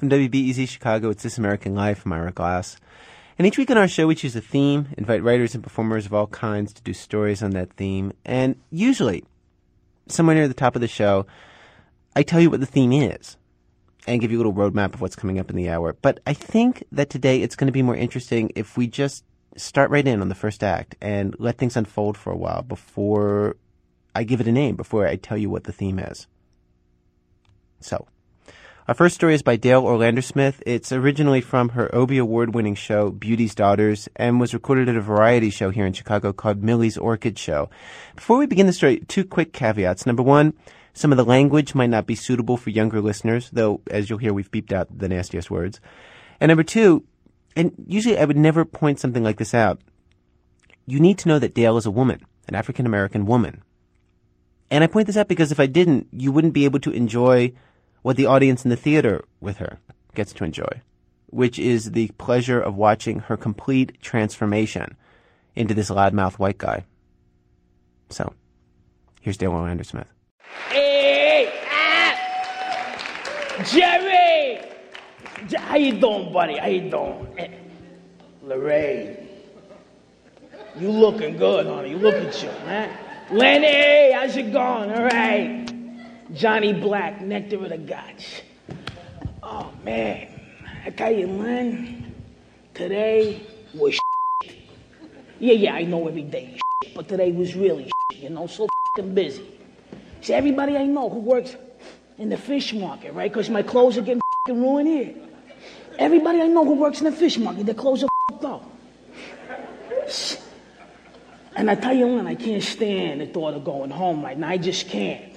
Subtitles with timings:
[0.00, 2.06] From WBEZ Chicago, it's This American Life.
[2.06, 2.78] I'm Ira Glass.
[3.36, 6.14] And each week on our show, we choose a theme, invite writers and performers of
[6.14, 8.14] all kinds to do stories on that theme.
[8.24, 9.24] And usually,
[10.08, 11.26] somewhere near the top of the show,
[12.16, 13.36] I tell you what the theme is
[14.06, 15.94] and give you a little roadmap of what's coming up in the hour.
[16.00, 19.22] But I think that today it's going to be more interesting if we just
[19.58, 23.58] start right in on the first act and let things unfold for a while before
[24.14, 26.26] I give it a name, before I tell you what the theme is.
[27.80, 28.06] So,
[28.90, 30.60] our first story is by Dael Orlandersmith.
[30.66, 35.00] It's originally from her Obie Award winning show, Beauty's Daughters, and was recorded at a
[35.00, 37.70] variety show here in Chicago called Millie's Orchid Show.
[38.16, 40.06] Before we begin the story, two quick caveats.
[40.06, 40.54] Number one,
[40.92, 44.34] some of the language might not be suitable for younger listeners, though, as you'll hear,
[44.34, 45.80] we've beeped out the nastiest words.
[46.40, 47.04] And number two,
[47.54, 49.80] and usually I would never point something like this out,
[50.86, 53.62] you need to know that Dael is a woman, an African American woman.
[54.68, 57.52] And I point this out because if I didn't, you wouldn't be able to enjoy
[58.02, 59.78] what the audience in the theater with her
[60.14, 60.80] gets to enjoy,
[61.26, 64.96] which is the pleasure of watching her complete transformation
[65.54, 66.84] into this loudmouth white guy.
[68.08, 68.32] So,
[69.20, 70.06] here's Dael Orlandersmith.
[70.70, 72.16] Hey, ah,
[73.64, 74.60] Jerry,
[75.56, 76.56] how you doing, buddy?
[76.56, 77.34] How you doing?
[77.38, 77.48] Eh,
[78.42, 79.28] Lorraine,
[80.78, 81.90] you looking good, honey.
[81.90, 82.90] You looking chill, man.
[83.30, 84.90] Lenny, how's it going?
[84.90, 85.69] All right.
[86.34, 88.42] Johnny Black, Nectar of the Gods.
[89.42, 90.28] Oh, man.
[90.84, 92.14] I tell you, Len,
[92.72, 93.42] today
[93.74, 93.98] was
[94.42, 94.56] shit.
[95.40, 98.68] Yeah, yeah, I know every day shit, but today was really shit, you know, so
[98.94, 99.44] fucking busy.
[100.20, 101.56] See, everybody I know who works
[102.18, 103.30] in the fish market, right?
[103.30, 105.14] Because my clothes are getting fucking ruined here.
[105.98, 108.70] Everybody I know who works in the fish market, their clothes are fucked up.
[111.56, 114.48] And I tell you, Len, I can't stand the thought of going home right now.
[114.48, 115.29] I just can't.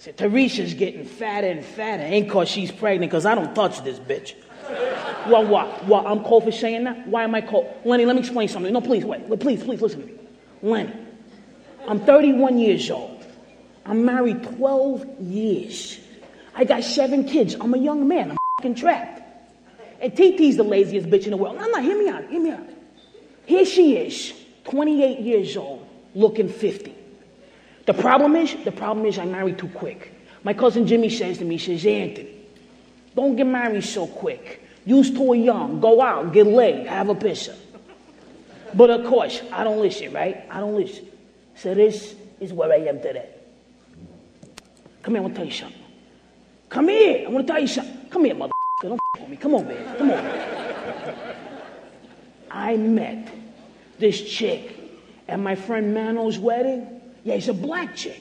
[0.00, 2.02] Said, Teresa's getting fatter and fatter.
[2.02, 4.32] Ain't because she's pregnant, because I don't touch this bitch.
[5.28, 5.84] well, what?
[5.84, 6.06] What?
[6.06, 7.06] I'm cold for saying that?
[7.06, 7.70] Why am I cold?
[7.84, 8.72] Lenny, let me explain something.
[8.72, 9.28] No, please, wait.
[9.40, 10.14] Please, please, listen to me.
[10.62, 10.94] Lenny,
[11.86, 13.26] I'm 31 years old.
[13.84, 16.00] I'm married 12 years.
[16.54, 17.54] I got seven kids.
[17.60, 18.30] I'm a young man.
[18.30, 19.20] I'm fucking trapped.
[20.00, 21.58] And TT's the laziest bitch in the world.
[21.58, 22.26] No, no, hear me out.
[22.26, 22.66] Hear me out.
[23.44, 24.32] Here she is,
[24.64, 26.89] 28 years old, looking 50.
[27.90, 30.14] The problem is, the problem is I married too quick.
[30.44, 32.36] My cousin Jimmy says to me, he says, Anthony,
[33.16, 34.62] don't get married so quick.
[34.84, 35.80] Use too young.
[35.80, 37.56] Go out, get laid, have a pisser.
[38.74, 40.46] But of course, I don't listen, right?
[40.48, 41.04] I don't listen.
[41.56, 43.28] So this is where I am today.
[45.02, 45.82] Come here, I want to tell you something.
[46.68, 48.08] Come here, I want to tell you something.
[48.08, 48.52] Come here, mother.
[48.82, 49.36] Don't f- me.
[49.36, 49.98] Come on, man.
[49.98, 51.14] Come on.
[52.52, 53.34] I met
[53.98, 54.78] this chick
[55.26, 56.99] at my friend Mano's wedding.
[57.24, 58.20] Yeah, he's a black chick.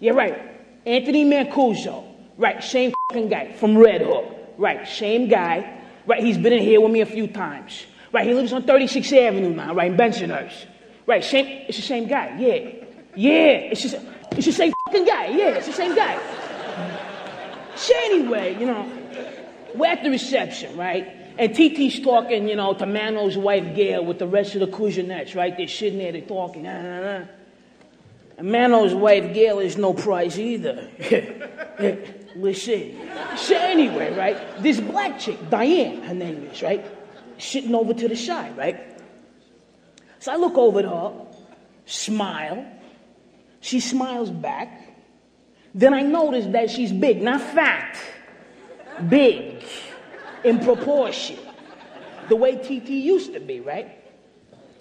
[0.00, 0.40] Yeah, right.
[0.86, 2.04] Anthony Mancuso.
[2.36, 4.24] Right, same fucking guy from Red Hook.
[4.58, 5.82] Right, same guy.
[6.06, 7.84] Right, he's been in here with me a few times.
[8.12, 10.66] Right, he lives on 36th Avenue now, right, in Bensonhurst.
[11.04, 12.84] Right, same, it's the same guy, yeah.
[13.16, 13.96] Yeah, it's just,
[14.32, 16.16] it's the same fucking guy, yeah, it's the same guy.
[17.74, 18.90] So anyway, you know,
[19.74, 21.06] we're at the reception, right?
[21.38, 25.34] And TT's talking, you know, to Mano's wife, Gail, with the rest of the Cousinettes,
[25.34, 25.56] right?
[25.56, 26.62] They're sitting there, they're talking.
[26.62, 27.24] Nah, nah, nah.
[28.40, 30.88] Mano's wife, Gail, is no prize either.
[32.36, 32.96] Listen.
[33.36, 34.62] So anyway, right?
[34.62, 36.86] This black chick, Diane, her name is, right?
[37.38, 38.80] Sitting over to the side, right?
[40.20, 41.12] So I look over at her,
[41.86, 42.64] smile.
[43.60, 44.94] She smiles back.
[45.74, 47.98] Then I notice that she's big, not fat,
[49.08, 49.64] big
[50.44, 51.38] in proportion.
[52.28, 53.98] The way TT used to be, right?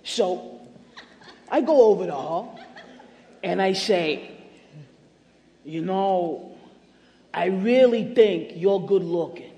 [0.03, 0.61] So
[1.49, 2.66] I go over to her
[3.43, 4.31] and I say,
[5.63, 6.57] You know,
[7.33, 9.51] I really think you're good looking.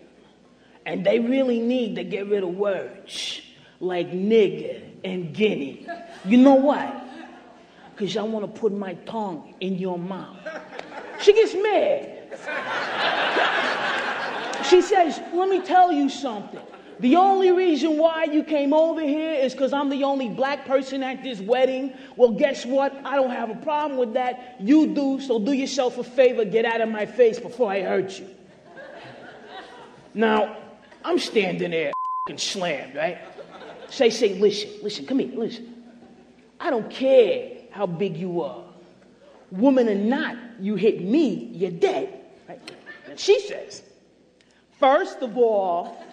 [0.86, 3.42] And they really need to get rid of words
[3.80, 5.88] like nigger and guinea.
[6.26, 7.02] You know why?
[7.96, 10.38] Because I want to put my tongue in your mouth.
[11.22, 12.16] She gets mad.
[14.70, 16.60] She says, Let me tell you something.
[17.00, 21.02] The only reason why you came over here is because I'm the only black person
[21.02, 21.94] at this wedding.
[22.18, 22.94] Well, guess what?
[23.06, 24.58] I don't have a problem with that.
[24.60, 28.20] You do, so do yourself a favor, get out of my face before I hurt
[28.20, 28.28] you.
[30.14, 30.58] Now,
[31.06, 31.94] I'm standing there,
[32.28, 33.20] fing slammed, right?
[33.90, 35.74] Say, say, listen, listen, come here, listen.
[36.60, 38.66] I don't care how big you are.
[39.52, 42.26] Woman or not, you hit me, you're dead.
[42.48, 42.60] Right?
[43.10, 43.84] And she says,
[44.80, 46.04] first of all,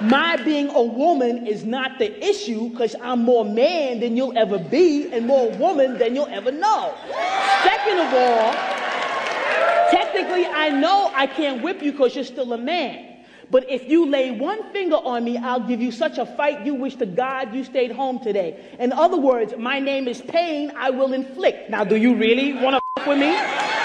[0.00, 4.58] my being a woman is not the issue because I'm more man than you'll ever
[4.58, 6.94] be and more woman than you'll ever know.
[7.62, 8.52] Second of all,
[9.90, 13.12] technically, I know I can't whip you because you're still a man.
[13.50, 16.74] But if you lay one finger on me, I'll give you such a fight you
[16.74, 18.76] wish to God you stayed home today.
[18.78, 21.70] In other words, my name is pain I will inflict.
[21.70, 23.83] Now, do you really want to with me?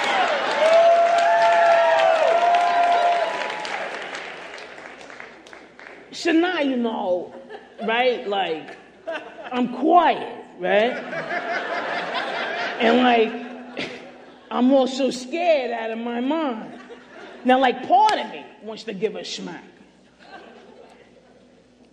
[6.25, 7.33] Now you know,
[7.83, 8.27] right?
[8.27, 8.77] Like,
[9.51, 10.92] I'm quiet, right?
[12.80, 13.89] And like,
[14.51, 16.80] I'm also scared out of my mind.
[17.45, 19.63] Now, like, part of me wants to give a smack.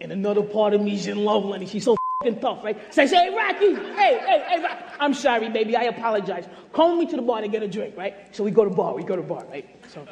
[0.01, 1.69] And another part of me is in love with.
[1.71, 2.77] She's so fucking tough, right?
[2.93, 4.85] Say, hey, Rocky, hey, hey, hey, Rocky.
[5.01, 6.47] I'm sorry, baby, I apologize.
[6.73, 8.15] Call me to the bar to get a drink, right?
[8.35, 9.69] So we go to the bar, we go to the bar, right?
[9.93, 10.07] So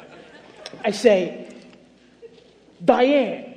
[0.83, 1.53] I say,
[2.83, 3.54] Diane,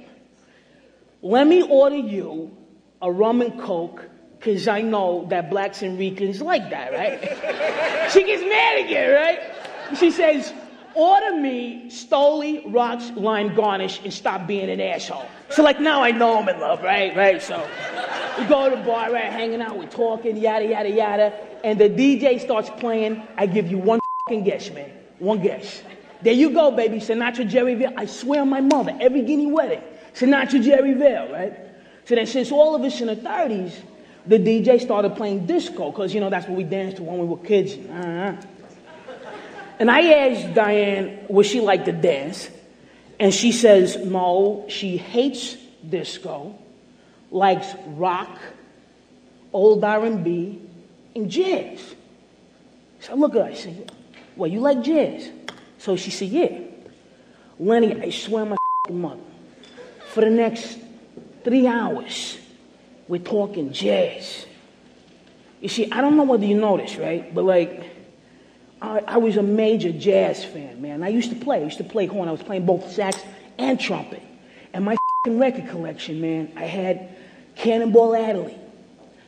[1.23, 2.57] let me order you
[3.03, 8.11] a rum and coke because I know that blacks and Ricans like that, right?
[8.13, 9.99] she gets mad again, right?
[9.99, 10.53] She says,
[10.95, 15.27] order me Stoli, rocks, lime garnish, and stop being an asshole.
[15.51, 17.17] So like now I know I'm in love, right?
[17.17, 17.43] Right?
[17.43, 17.69] So
[18.39, 19.25] we go to the bar, right?
[19.25, 21.33] Hanging out, we're talking, yada, yada, yada.
[21.65, 23.27] And the DJ starts playing.
[23.37, 24.91] I give you one fucking guess, man.
[25.19, 25.83] One guess.
[26.23, 26.99] There you go, baby.
[26.99, 27.95] Sinatra Jerry Vale.
[27.97, 29.83] I swear on my mother, every guinea wedding.
[30.19, 31.53] Sinatra Jerry Vale, right?
[32.05, 33.73] So then since all of us in the 30s,
[34.27, 37.27] the DJ started playing disco, because, you know, that's what we danced to when we
[37.27, 37.75] were kids.
[37.75, 38.35] Uh-huh.
[39.79, 42.51] And I asked Diane, would she like to dance?
[43.21, 45.57] And she says, no, she hates
[45.89, 46.59] disco,
[47.31, 48.39] likes rock,
[49.53, 50.61] old R&B,
[51.15, 51.95] and jazz.
[53.01, 53.77] So I look at her, I say,
[54.37, 55.31] well, you like jazz?
[55.79, 56.59] So she said, yeah.
[57.59, 58.57] Lenny, I swear my
[58.91, 59.21] mother,
[60.09, 60.79] for the next
[61.45, 62.39] three hours,
[63.07, 64.47] we're talking jazz.
[65.61, 67.35] You see, I don't know whether you know right?
[67.35, 67.85] But like,
[68.81, 71.03] I, I, was a major jazz fan, man.
[71.03, 71.59] I used to play.
[71.59, 72.29] I used to play horn.
[72.29, 73.23] I was playing both sax
[73.59, 74.23] and trumpet.
[74.73, 74.97] And my
[75.27, 77.17] record collection, man, I had
[77.57, 78.57] Cannonball Adderley.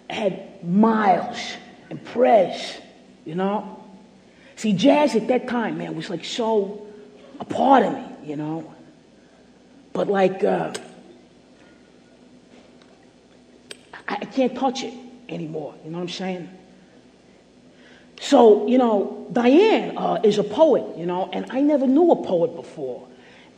[0.08, 1.38] I had Miles
[1.88, 2.80] and Prez,
[3.24, 3.84] you know?
[4.56, 6.86] See, jazz at that time, man, was like so
[7.40, 8.74] a part of me, you know?
[9.92, 10.72] But like, uh,
[14.08, 14.94] I, I can't touch it
[15.28, 16.48] anymore, you know what I'm saying?
[18.20, 22.22] So, you know, Diane uh, is a poet, you know, and I never knew a
[22.22, 23.08] poet before.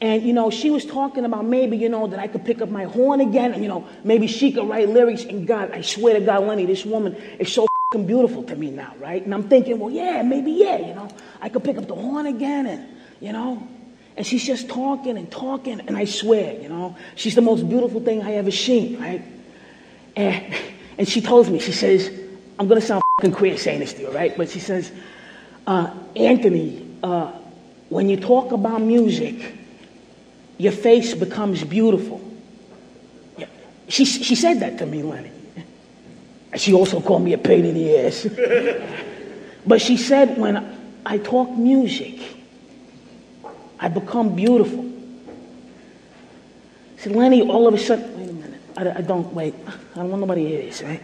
[0.00, 2.68] And, you know, she was talking about maybe, you know, that I could pick up
[2.68, 5.24] my horn again and, you know, maybe she could write lyrics.
[5.24, 8.94] And God, I swear to God, Lenny, this woman is so beautiful to me now,
[8.98, 9.22] right?
[9.22, 11.08] And I'm thinking, well, yeah, maybe, yeah, you know,
[11.40, 12.86] I could pick up the horn again and,
[13.20, 13.66] you know.
[14.16, 15.80] And she's just talking and talking.
[15.80, 19.22] And I swear, you know, she's the most beautiful thing I ever seen, right?
[20.16, 20.54] And,
[20.98, 22.10] and she tells me, she says,
[22.58, 24.36] I'm going to sound fucking queer saying this to you, right?
[24.36, 24.92] But she says,
[25.66, 27.32] uh, Anthony, uh,
[27.88, 29.54] when you talk about music,
[30.58, 32.20] your face becomes beautiful.
[33.88, 35.30] She, she said that to me, Lenny.
[36.56, 38.26] She also called me a pain in the ass.
[39.66, 42.20] but she said, when I talk music,
[43.82, 44.90] I become beautiful.
[46.96, 48.60] Said, Lenny, all of a sudden, wait a minute.
[48.76, 49.54] I, I don't, wait.
[49.66, 51.02] I don't want nobody to hear this, right?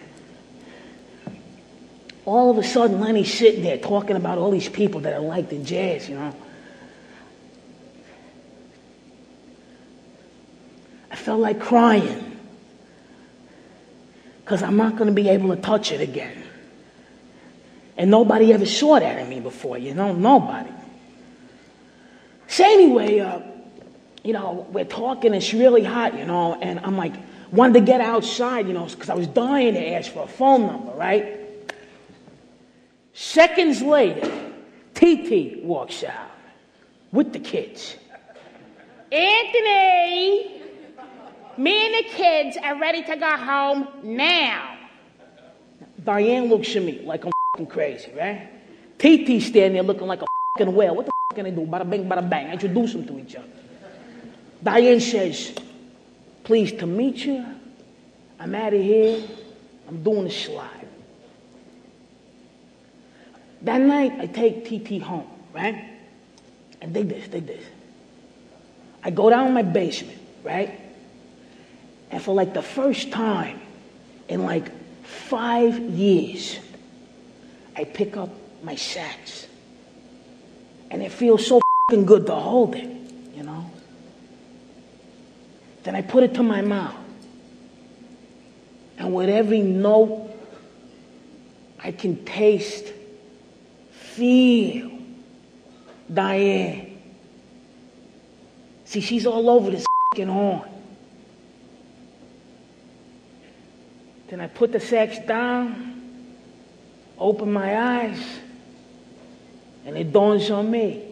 [2.29, 5.49] all of a sudden Lenny's sitting there talking about all these people that are like
[5.49, 6.35] the jazz, you know.
[11.11, 12.39] I felt like crying
[14.45, 16.45] because I'm not going to be able to touch it again.
[17.97, 20.71] And nobody ever saw that in me before, you know, nobody.
[22.49, 23.41] So anyway, uh,
[24.25, 27.15] you know, we're talking, it's really hot, you know, and I'm like,
[27.53, 30.67] wanted to get outside, you know, because I was dying to ask for a phone
[30.67, 31.39] number, right?
[33.13, 34.31] Seconds later,
[34.95, 36.31] TT walks out
[37.13, 37.97] with the kids.
[39.13, 40.63] Anthony,
[41.57, 44.77] me and the kids are ready to go home now.
[46.05, 48.49] Diane looks at me like I'm crazy, right?
[48.99, 50.27] TT standing there looking like a
[50.59, 50.95] fucking whale.
[50.95, 51.67] What the fuck can I do?
[51.67, 52.53] Bada bing, bada bang.
[52.53, 53.49] Introduce them to each other.
[54.63, 55.55] Diane says,
[56.45, 57.45] pleased to meet you.
[58.41, 59.23] I'm out of here.
[59.89, 60.89] I'm doing a slide.
[63.63, 65.85] That night, I take TT home, right?
[66.81, 67.65] And dig this, dig this.
[69.03, 70.81] I go down in my basement, right?
[72.11, 73.61] And for like the first time
[74.29, 74.71] in like
[75.05, 76.59] five years,
[77.77, 78.31] I pick up
[78.63, 79.49] my sax.
[80.91, 82.89] And it feels so fing good to hold it,
[83.35, 83.71] you know?
[85.83, 86.97] Then I put it to my mouth.
[88.99, 90.31] And with every note,
[91.83, 92.93] I can taste
[93.93, 94.91] feel
[96.13, 97.01] Diane.
[98.85, 100.69] See, she's all over this fing horn.
[104.29, 106.35] Then I put the sax down,
[107.19, 108.21] open my eyes,
[109.89, 111.03] and it dawns on me.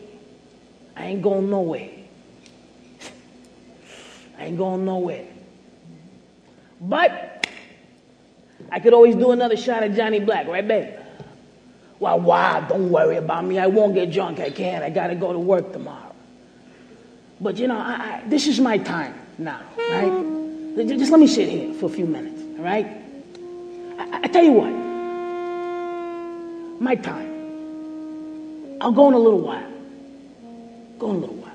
[0.94, 1.88] I ain't going nowhere.
[4.38, 5.24] I ain't going nowhere.
[6.78, 7.48] But
[8.70, 10.92] I could always do another shot at Johnny Black, right, babe?
[11.98, 12.66] Well, why?
[12.68, 13.58] don't worry about me.
[13.58, 14.40] I won't get drunk.
[14.40, 14.84] I can't.
[14.84, 16.14] I got to go to work tomorrow.
[17.40, 20.86] But, you know, I, I, this is my time now, right?
[20.86, 22.86] Just let me sit here for a few minutes, all right?
[23.98, 24.72] I, I tell you what,
[26.78, 27.35] my time.
[28.80, 29.72] I'll go in a little while.
[30.98, 31.52] Go in a little while.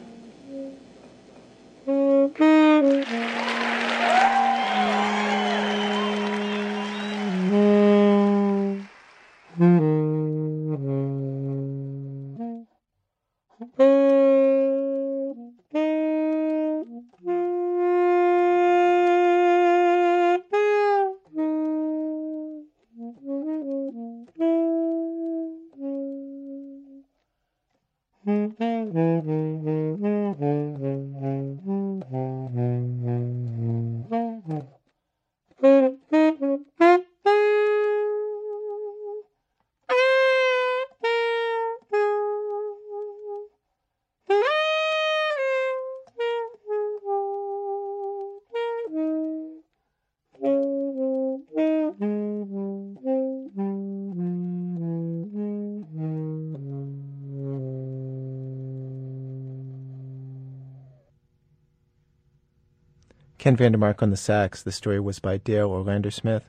[63.41, 64.61] Ken Vandermark on the sax.
[64.61, 66.43] The story was by Dael Orlandersmith.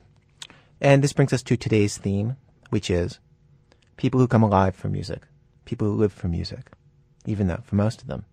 [0.78, 2.36] And this brings us to today's theme,
[2.68, 3.18] which is
[3.96, 5.22] people who come alive for music,
[5.64, 6.70] people who live for music,
[7.24, 8.26] even though, for most of them,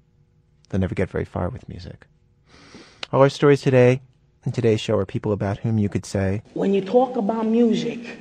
[0.67, 2.05] they'll never get very far with music.
[3.13, 4.01] All our stories today
[4.45, 8.19] in today's show are people about whom you could say, When you talk about music,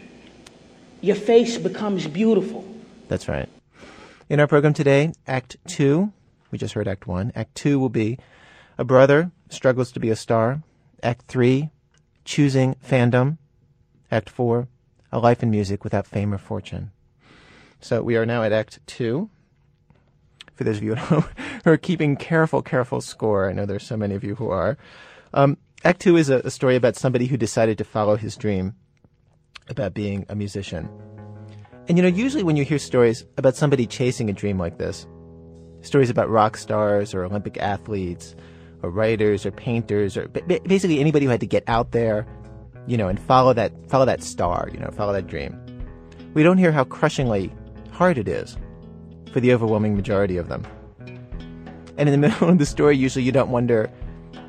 [1.00, 2.64] your face becomes beautiful.
[3.08, 3.48] That's right.
[4.28, 6.12] In our program today, Act Two,
[6.52, 7.32] we just heard Act One.
[7.34, 8.20] Act Two will be
[8.78, 10.62] a brother struggles to be a star.
[11.02, 11.70] Act 3,
[12.24, 13.38] choosing fandom.
[14.10, 14.68] Act 4,
[15.12, 16.92] a life in music without fame or fortune.
[17.80, 19.28] So we are now at Act 2.
[20.54, 21.24] For those of you who
[21.66, 24.78] are keeping careful, careful score, I know there's so many of you who are.
[25.34, 28.74] Um, Act 2 is a, a story about somebody who decided to follow his dream
[29.68, 30.88] about being a musician.
[31.88, 35.06] And you know, usually when you hear stories about somebody chasing a dream like this,
[35.82, 38.34] stories about rock stars or Olympic athletes
[38.82, 42.26] or writers or painters or basically anybody who had to get out there,
[42.86, 45.58] you know, and follow that follow that star, you know, follow that dream.
[46.34, 47.52] We don't hear how crushingly
[47.90, 48.56] hard it is
[49.32, 50.66] for the overwhelming majority of them.
[51.96, 53.90] And in the middle of the story, usually you don't wonder,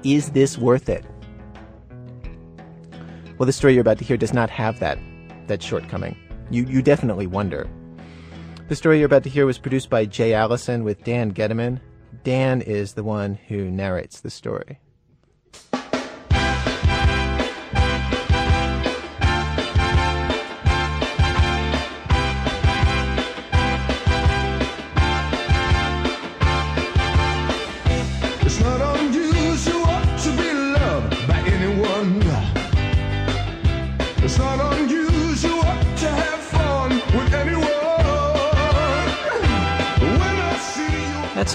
[0.03, 1.03] is this worth it?
[3.37, 4.99] Well, the story you're about to hear does not have that
[5.47, 6.15] that shortcoming.
[6.51, 7.67] You you definitely wonder.
[8.67, 11.79] The story you're about to hear was produced by Jay Allison with Dan Gediman
[12.23, 14.79] Dan is the one who narrates the story.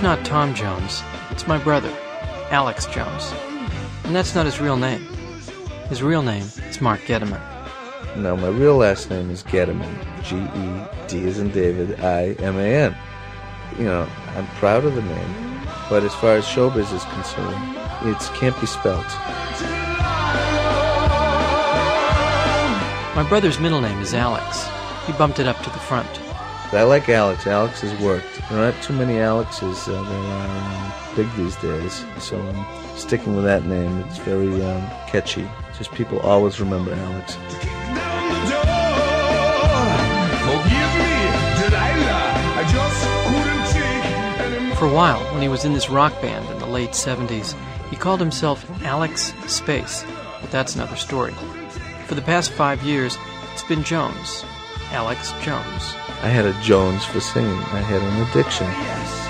[0.04, 1.02] Not Tom Jones.
[1.30, 1.88] It's my brother,
[2.50, 3.32] Alex Jones.
[4.04, 5.00] And that's not his real name.
[5.88, 7.40] His real name is Mark Gediman.
[8.14, 9.90] No, my real last name is Gediman.
[10.22, 12.96] G E D as in David, I M A N.
[13.78, 14.06] You know,
[14.36, 18.66] I'm proud of the name, but as far as showbiz is concerned, it can't be
[18.66, 19.06] spelt.
[23.16, 24.68] My brother's middle name is Alex.
[25.06, 26.20] He bumped it up to the front.
[26.76, 27.46] I like Alex.
[27.46, 28.26] Alex has worked.
[28.50, 33.36] There aren't too many Alexes uh, that are um, big these days, so I'm sticking
[33.36, 33.98] with that name.
[34.00, 35.48] It's very um, catchy.
[35.78, 37.34] Just people always remember Alex.
[44.76, 47.56] For a while, when he was in this rock band in the late 70s,
[47.88, 50.04] he called himself Alex Space,
[50.40, 51.34] but that's another story.
[52.06, 53.16] For the past five years,
[53.52, 54.44] it's been Jones,
[54.92, 55.94] Alex Jones.
[56.22, 57.50] I had a Jones for singing.
[57.50, 58.66] I had an addiction.
[58.66, 59.20] Yes.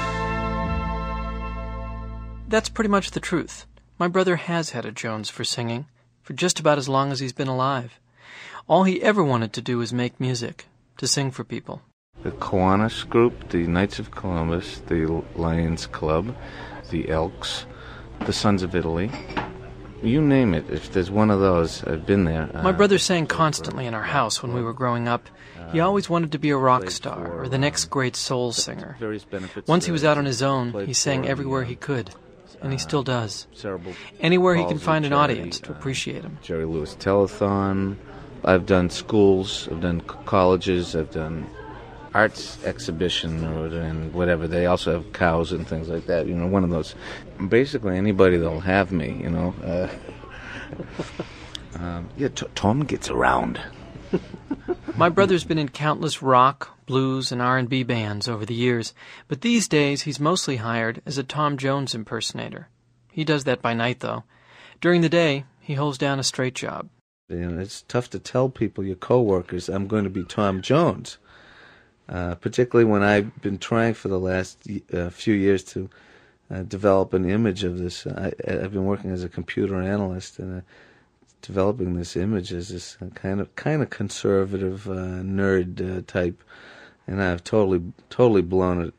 [2.49, 3.66] That's pretty much the truth.
[3.99, 5.87] My brother has had a Jones for singing
[6.25, 8.00] for just about as long as he's been alive.
[8.66, 11.82] All he ever wanted to do was make music, to sing for people.
[12.23, 16.34] The Kiwanis Group, the Knights of Columbus, the Lions Club,
[16.90, 17.66] the Elks,
[18.20, 19.11] The Sons of Italy.
[20.04, 20.68] You name it.
[20.70, 22.50] If there's one of those, I've been there.
[22.62, 25.28] My brother sang constantly in our house when we were growing up.
[25.73, 28.96] He always wanted to be a rock star or the next great soul singer.
[29.66, 32.11] Once he was uh, out on his own, he sang everywhere he could,
[32.61, 33.46] and he still does.
[34.20, 36.38] Anywhere he can find an audience to uh, appreciate him.
[36.42, 37.96] Jerry Lewis Telethon.
[38.44, 39.68] I've done schools.
[39.70, 40.94] I've done colleges.
[40.94, 41.46] I've done
[42.14, 44.49] arts exhibition or and whatever.
[44.49, 46.26] They also have cows and things like that.
[46.26, 46.94] You know, one of those.
[47.49, 49.21] Basically, anybody that'll have me.
[49.21, 49.54] You know.
[49.64, 49.88] Uh,
[51.78, 53.61] um, yeah, t- Tom gets around.
[54.97, 58.94] My brother's been in countless rock, blues, and R&B bands over the years,
[59.26, 62.68] but these days he's mostly hired as a Tom Jones impersonator.
[63.11, 64.25] He does that by night, though.
[64.80, 66.88] During the day, he holds down a straight job.
[67.28, 71.18] You know, it's tough to tell people, your coworkers, I'm going to be Tom Jones.
[72.06, 75.88] Uh, particularly when I've been trying for the last uh, few years to
[76.50, 78.06] uh, develop an image of this.
[78.06, 80.62] I, I've been working as a computer analyst and uh,
[81.40, 86.44] developing this image as this uh, kind of kind of conservative nerd type,
[87.06, 87.80] and I've totally
[88.11, 88.94] totally blown it.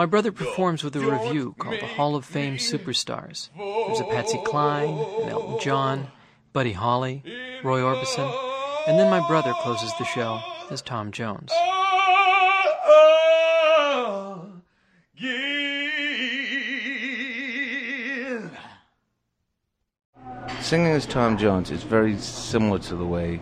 [0.00, 3.50] My brother performs with a review called the Hall of Fame Superstars.
[3.54, 6.08] There's a Patsy Cline, an Elton John,
[6.54, 7.22] Buddy Holly,
[7.62, 8.34] Roy Orbison,
[8.88, 10.40] and then my brother closes the show
[10.70, 11.52] as Tom Jones.
[20.62, 23.38] Singing as Tom Jones is very similar to the way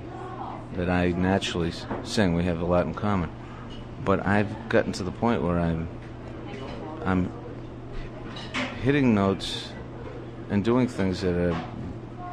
[0.73, 1.73] that I naturally
[2.03, 2.35] sing.
[2.35, 3.31] We have a lot in common.
[4.05, 5.89] But I've gotten to the point where I'm
[7.09, 7.33] I'm
[8.83, 9.73] hitting notes
[10.51, 11.57] and doing things that are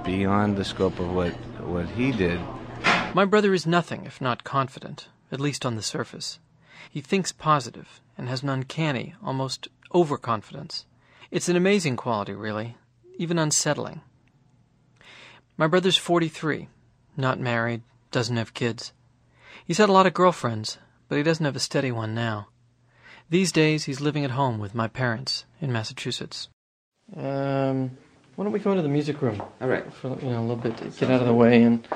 [0.04, 1.32] beyond the scope of what
[1.64, 2.42] what he did.
[3.14, 6.40] My brother is nothing if not confident, at least on the surface.
[6.92, 10.86] He thinks positive and has an uncanny, almost overconfidence.
[11.32, 12.76] It's an amazing quality, really,
[13.18, 14.02] even unsettling.
[15.56, 16.68] My brother's 43,
[17.16, 18.92] not married, doesn't have kids.
[19.66, 22.50] He's had a lot of girlfriends, but he doesn't have a steady one now.
[23.30, 26.48] These days, he's living at home with my parents in Massachusetts.
[27.16, 27.92] Um,
[28.36, 29.42] why don't we go into the music room?
[29.62, 29.92] All right.
[29.94, 31.88] for you know a little bit to get out of the way and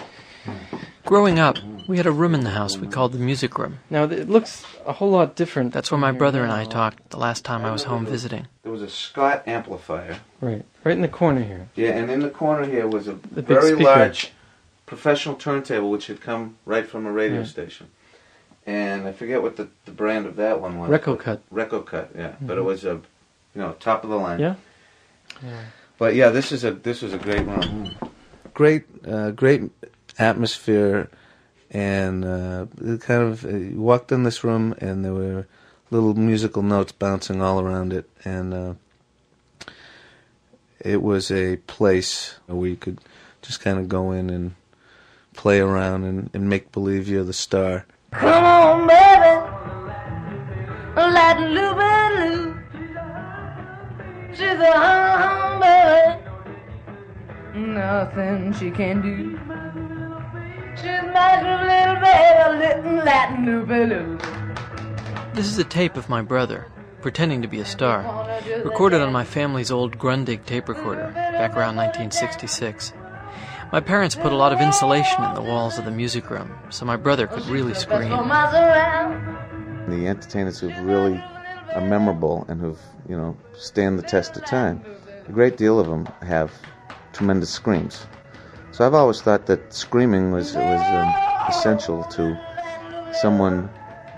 [1.05, 4.03] growing up we had a room in the house we called the music room now
[4.05, 7.43] it looks a whole lot different that's where my brother and i talked the last
[7.43, 10.17] time i was home visiting There was a Scott amplifier.
[10.39, 13.45] right right in the corner here Yeah, and in the corner here was a big
[13.45, 14.31] very large
[14.85, 17.45] professional turntable which had come right from a radio Yeah.
[17.45, 17.87] station.
[18.65, 20.89] And I forget what the, the brand of that one was.
[20.89, 21.41] Rek-O-Kut.
[21.51, 22.35] Reco Cut, yeah.
[22.41, 23.01] But it was a
[23.55, 24.39] you know, top of the line.
[24.39, 24.55] yeah
[25.97, 27.95] But yeah, this is a this was a great room.
[28.53, 29.63] Great uh, great
[30.17, 31.09] atmosphere
[31.71, 35.47] and uh, it kind of uh, you walked in this room and there were
[35.91, 38.73] little musical notes bouncing all around it and uh,
[40.79, 42.99] it was a place where you could
[43.41, 44.55] just kind of go in and
[45.33, 47.85] play around and, and make believe you're the star.
[48.11, 49.33] Come on, baby.
[50.95, 51.69] Let Lou
[54.33, 56.19] She's a hum baby.
[57.55, 59.39] Nothing she can do.
[60.75, 64.17] She's my little baby, little Latin Lou
[65.39, 66.67] this is a tape of my brother
[67.01, 68.01] pretending to be a star
[68.65, 72.91] recorded on my family's old grundig tape recorder back around 1966
[73.71, 76.85] my parents put a lot of insulation in the walls of the music room so
[76.85, 78.09] my brother could really scream
[79.89, 81.19] the entertainers who've really
[81.73, 84.81] are memorable and who've you know stand the test of time.
[85.27, 86.51] A great deal of them have
[87.13, 88.05] tremendous screams.
[88.71, 91.13] So I've always thought that screaming was was um,
[91.47, 92.37] essential to
[93.11, 93.69] someone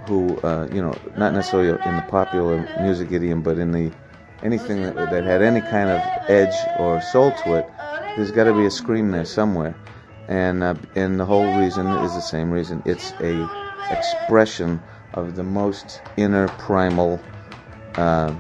[0.06, 3.92] who uh, you know not necessarily in the popular music idiom, but in the
[4.44, 7.66] anything that, that had any kind of edge or soul to it.
[8.16, 9.76] There's got to be a scream there somewhere,
[10.28, 12.84] and uh, and the whole reason is the same reason.
[12.86, 13.50] It's a
[13.90, 14.82] expression
[15.14, 17.20] of the most inner primal
[17.96, 18.36] uh,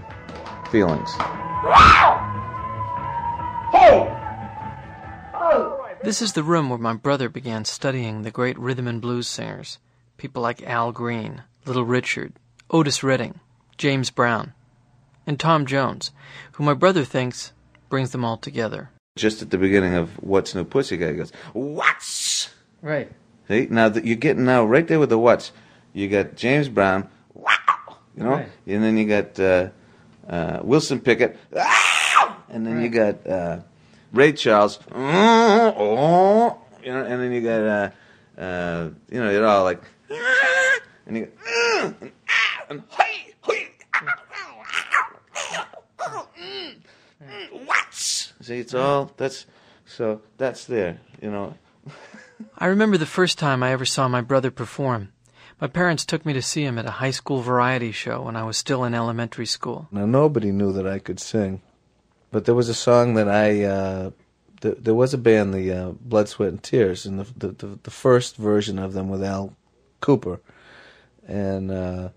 [0.69, 1.09] feelings.
[6.03, 9.77] This is the room where my brother began studying the great rhythm and blues singers,
[10.17, 12.33] people like Al Green, Little Richard,
[12.71, 13.39] Otis Redding,
[13.77, 14.53] James Brown,
[15.27, 16.11] and Tom Jones,
[16.53, 17.53] who my brother thinks
[17.87, 18.89] brings them all together.
[19.17, 22.49] Just at the beginning of What's New Pussycat, he goes, What's?
[22.81, 23.11] Right.
[23.49, 25.51] See, now that you're getting now right there with the What's,
[25.91, 27.51] you got James Brown, wow,
[28.15, 28.47] you know, Right.
[28.65, 29.69] and then you got uh,
[30.29, 33.59] uh, Wilson Pickett, "Ah!" and then you got uh,
[34.13, 39.45] Ray Charles, "Mm, oh," you know, and then you got uh, uh, you know they're
[39.45, 43.67] all like, "Ah," and you go, "Mm," and, "Ah," and "Hey, hey,
[46.37, 46.75] mm,
[47.21, 48.20] mm, what?
[48.41, 49.45] See, it's all that's
[49.85, 51.55] so that's there, you know.
[52.57, 55.09] I remember the first time I ever saw my brother perform.
[55.59, 58.43] My parents took me to see him at a high school variety show when I
[58.43, 59.87] was still in elementary school.
[59.91, 61.61] Now nobody knew that I could sing,
[62.31, 63.63] but there was a song that I.
[63.63, 64.11] Uh,
[64.61, 67.79] th- there was a band, the uh, Blood, Sweat, and Tears, and the, the the
[67.83, 69.55] the first version of them with Al
[70.01, 70.39] Kooper,
[71.27, 72.09] and uh,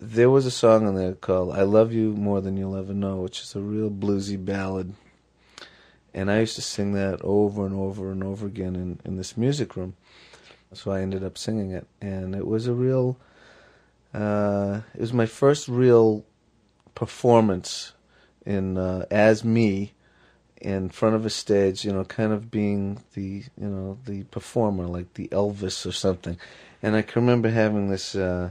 [0.00, 3.18] there was a song on there called "I Love You More Than You'll Ever Know,"
[3.18, 4.94] which is a real bluesy ballad.
[6.12, 9.36] And I used to sing that over and over and over again in, in this
[9.36, 9.94] music room.
[10.72, 13.16] So I ended up singing it, and it was a real.
[14.14, 16.24] Uh, it was my first real
[16.94, 17.92] performance
[18.46, 19.92] in uh, as me
[20.60, 21.84] in front of a stage.
[21.84, 26.38] You know, kind of being the you know the performer, like the Elvis or something.
[26.82, 28.50] And I can remember having this uh,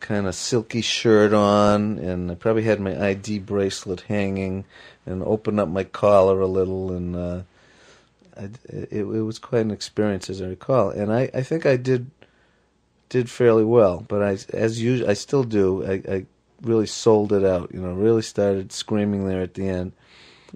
[0.00, 4.64] kind of silky shirt on, and I probably had my ID bracelet hanging,
[5.06, 7.42] and opened up my collar a little, and uh,
[8.36, 10.90] I, it, it was quite an experience, as I recall.
[10.90, 12.10] And I, I think I did
[13.08, 15.84] did fairly well, but I, as usual, I still do.
[15.84, 16.26] I, I
[16.62, 19.92] really sold it out, you know, really started screaming there at the end.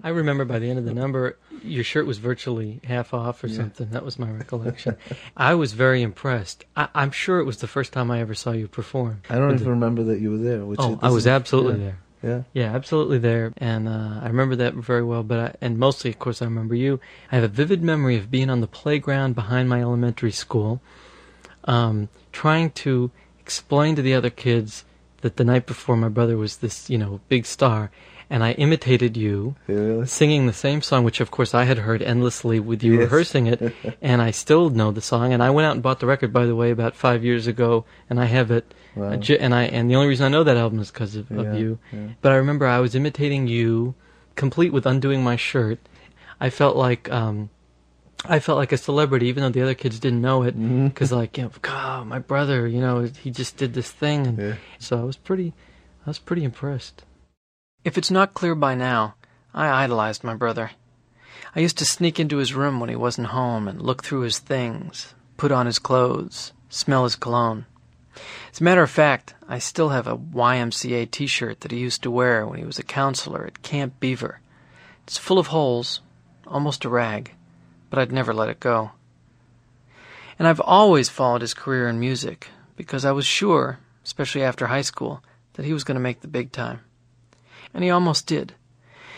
[0.03, 3.49] I remember by the end of the number, your shirt was virtually half off or
[3.49, 3.89] something.
[3.91, 4.97] That was my recollection.
[5.37, 6.65] I was very impressed.
[6.75, 9.21] I, I'm sure it was the first time I ever saw you perform.
[9.29, 10.65] I don't even the- remember that you were there.
[10.65, 11.85] Which Oh, I was absolutely yeah.
[11.85, 11.99] there.
[12.21, 12.41] Yeah.
[12.51, 15.23] Yeah, absolutely there, and uh, I remember that very well.
[15.23, 16.99] But I, and mostly, of course, I remember you.
[17.31, 20.81] I have a vivid memory of being on the playground behind my elementary school,
[21.63, 24.83] um, trying to explain to the other kids
[25.21, 27.89] that the night before my brother was this, you know, big star,
[28.29, 30.05] and I imitated you really?
[30.05, 33.01] singing the same song, which of course I had heard endlessly with you Yes.
[33.03, 35.33] rehearsing it, and I still know the song.
[35.33, 37.85] And I went out and bought the record, by the way, about five years ago,
[38.09, 38.73] and I have it.
[38.95, 39.11] Wow.
[39.11, 41.59] And I and the only reason I know that album is because of, Yeah, of
[41.59, 41.79] you.
[41.91, 42.07] yeah.
[42.21, 43.95] But I remember I was imitating you,
[44.35, 45.79] complete with undoing my shirt.
[46.39, 47.49] I felt like um,
[48.25, 50.87] I felt like a celebrity, even though the other kids didn't know it, Mm-hmm.
[50.87, 54.37] because like, you know, God, my brother, you know, he just did this thing, and
[54.37, 54.55] Yeah.
[54.77, 55.53] so I was pretty,
[56.05, 57.03] I was pretty impressed.
[57.85, 59.15] If it's not clear by now,
[59.53, 60.71] I idolized my brother.
[61.55, 64.37] I used to sneak into his room when he wasn't home and look through his
[64.37, 67.65] things, put on his clothes, smell his cologne.
[68.51, 72.03] As a matter of fact, I still have a YMCA t shirt that he used
[72.03, 74.41] to wear when he was a counselor at Camp Beaver.
[75.07, 76.01] It's full of holes,
[76.45, 77.33] almost a rag,
[77.89, 78.91] but I'd never let it go.
[80.37, 84.81] And I've always followed his career in music because I was sure, especially after high
[84.81, 86.81] school, that he was going to make the big time.
[87.73, 88.53] And he almost did.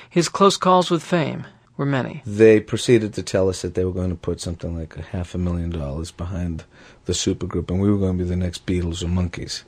[0.10, 2.22] His close calls with fame were many.
[2.26, 5.34] They proceeded to tell us that they were going to put something like a half
[5.34, 6.66] a million dollars behind
[7.06, 9.64] the supergroup, and we were going to be the next Beatles or Monkees.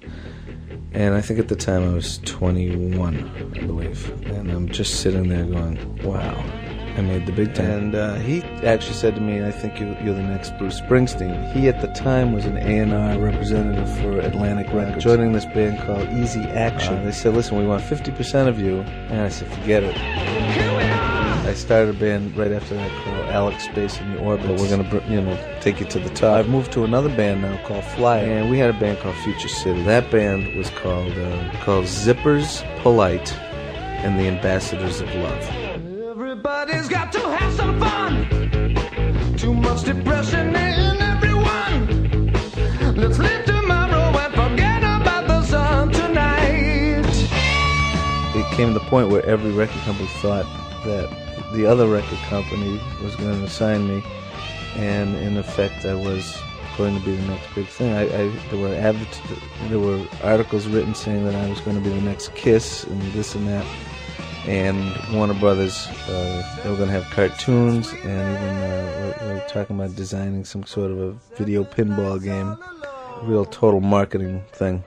[0.91, 5.29] And I think at the time I was 21, I believe, and I'm just sitting
[5.29, 6.35] there going, "Wow,
[6.95, 9.95] I made the big time." And uh, he actually said to me, "I think you,
[10.03, 14.71] you're the next Bruce Springsteen." He at the time was an A&R representative for Atlantic
[14.73, 17.03] Records, joining this band called Easy Action.
[17.05, 19.95] they said, "Listen, we want 50% of you," and I said, "Forget it."
[21.45, 24.59] I started a band right after that called Alex Space in the Orbit.
[24.59, 26.37] We're gonna, br- you know, take you to the top.
[26.37, 29.49] I've moved to another band now called Fly, and we had a band called Future
[29.49, 29.83] City.
[29.83, 33.33] That band was called uh, called Zippers Polite
[34.03, 35.62] and the Ambassadors of Love.
[36.45, 39.37] Everybody's got to have some fun.
[39.37, 42.33] Too much depression in everyone.
[42.97, 47.05] Let's live tomorrow and forget about the sun tonight.
[48.35, 50.43] It came to the point where every record company thought
[50.83, 51.09] that
[51.53, 54.03] the other record company was going to sign me,
[54.75, 56.37] and in effect, I was
[56.75, 57.93] going to be the next big thing.
[57.93, 59.21] I, I there were advert-
[59.69, 63.01] there were articles written saying that I was going to be the next Kiss and
[63.13, 63.65] this and that.
[64.45, 69.75] And Warner Brothers, uh, they were going to have cartoons, and even uh, we're, talking
[69.75, 72.57] about designing some sort of a video pinball game,
[73.23, 74.83] real total marketing thing.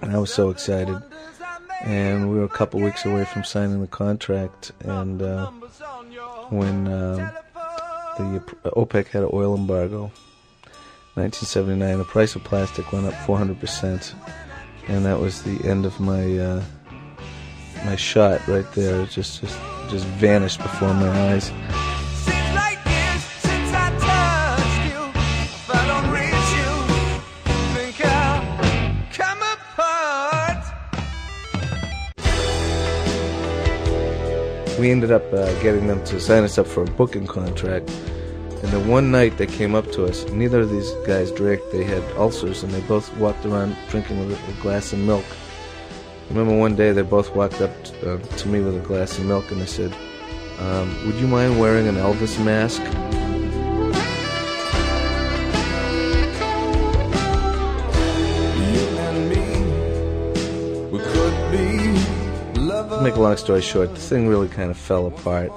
[0.00, 1.02] And I was so excited
[1.84, 4.72] and we were a couple weeks away from signing the contract.
[4.80, 5.50] And uh,
[6.48, 7.30] when um,
[8.16, 10.10] the OPEC had an oil embargo,
[11.14, 14.14] 1979, the price of plastic went up 400 percent,
[14.88, 16.64] and that was the end of my uh,
[17.84, 19.00] my shot right there.
[19.02, 19.58] It just just
[19.90, 21.46] just vanished before my eyes.
[21.46, 25.00] Seems like years since I touched you.
[25.44, 26.70] If I don't reach you,
[27.74, 28.42] think I'll
[29.12, 30.64] come apart.
[34.78, 37.90] we ended up uh, getting them to sign us up for a booking contract.
[38.62, 41.60] And the one night they came up to us, neither of these guys drank.
[41.70, 45.24] They had ulcers, and they both walked around drinking a glass of milk.
[46.34, 49.16] I remember one day they both walked up t- uh, to me with a glass
[49.18, 49.94] of milk, and they said,
[50.58, 52.82] um, "Would you mind wearing an Elvis mask?"
[63.00, 65.52] Make a long story short, the thing really kind of fell apart.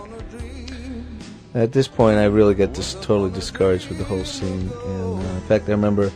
[1.55, 4.69] At this point, I really got dis- totally discouraged with the whole scene.
[4.85, 6.11] And uh, in fact, I remember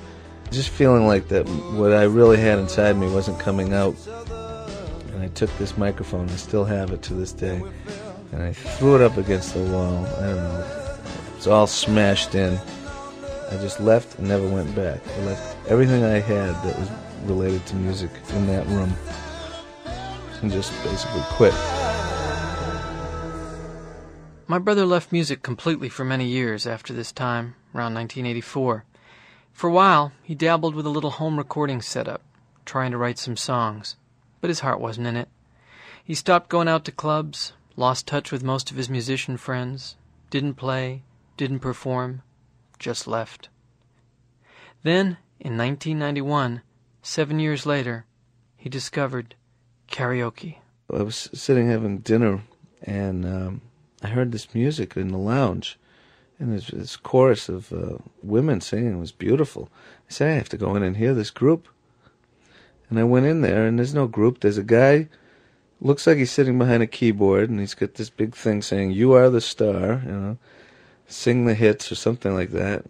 [0.51, 3.95] just feeling like that what I really had inside me wasn't coming out.
[5.21, 7.61] And I took this microphone, I still have it to this day,
[8.31, 10.03] and I threw it up against the wall.
[10.17, 10.97] I don't know.
[11.37, 12.57] It's all smashed in.
[13.51, 14.99] I just left and never went back.
[15.07, 16.89] I left everything I had that was
[17.25, 18.91] related to music in that room
[20.41, 21.53] and just basically quit.
[24.47, 28.85] My brother left music completely for many years after this time, around 1984.
[29.53, 32.23] For a while, he dabbled with a little home recording setup,
[32.65, 33.97] trying to write some songs,
[34.41, 35.29] but his heart wasn't in it.
[36.03, 39.95] He stopped going out to clubs, lost touch with most of his musician friends,
[40.29, 41.03] didn't play,
[41.37, 42.23] didn't perform,
[42.79, 43.49] just left.
[44.83, 46.61] Then, in 1991,
[47.01, 48.05] seven years later,
[48.57, 49.35] he discovered
[49.87, 50.57] karaoke.
[50.91, 52.41] I was sitting having dinner,
[52.83, 53.61] and um,
[54.01, 55.79] I heard this music in the lounge,
[56.39, 59.69] and this, this chorus of uh, women singing was beautiful.
[60.09, 61.67] I said, I have to go in and hear this group.
[62.91, 64.41] And I went in there, and there's no group.
[64.41, 65.07] There's a guy,
[65.79, 69.13] looks like he's sitting behind a keyboard, and he's got this big thing saying, "You
[69.13, 70.37] are the star," you know,
[71.07, 72.83] sing the hits or something like that.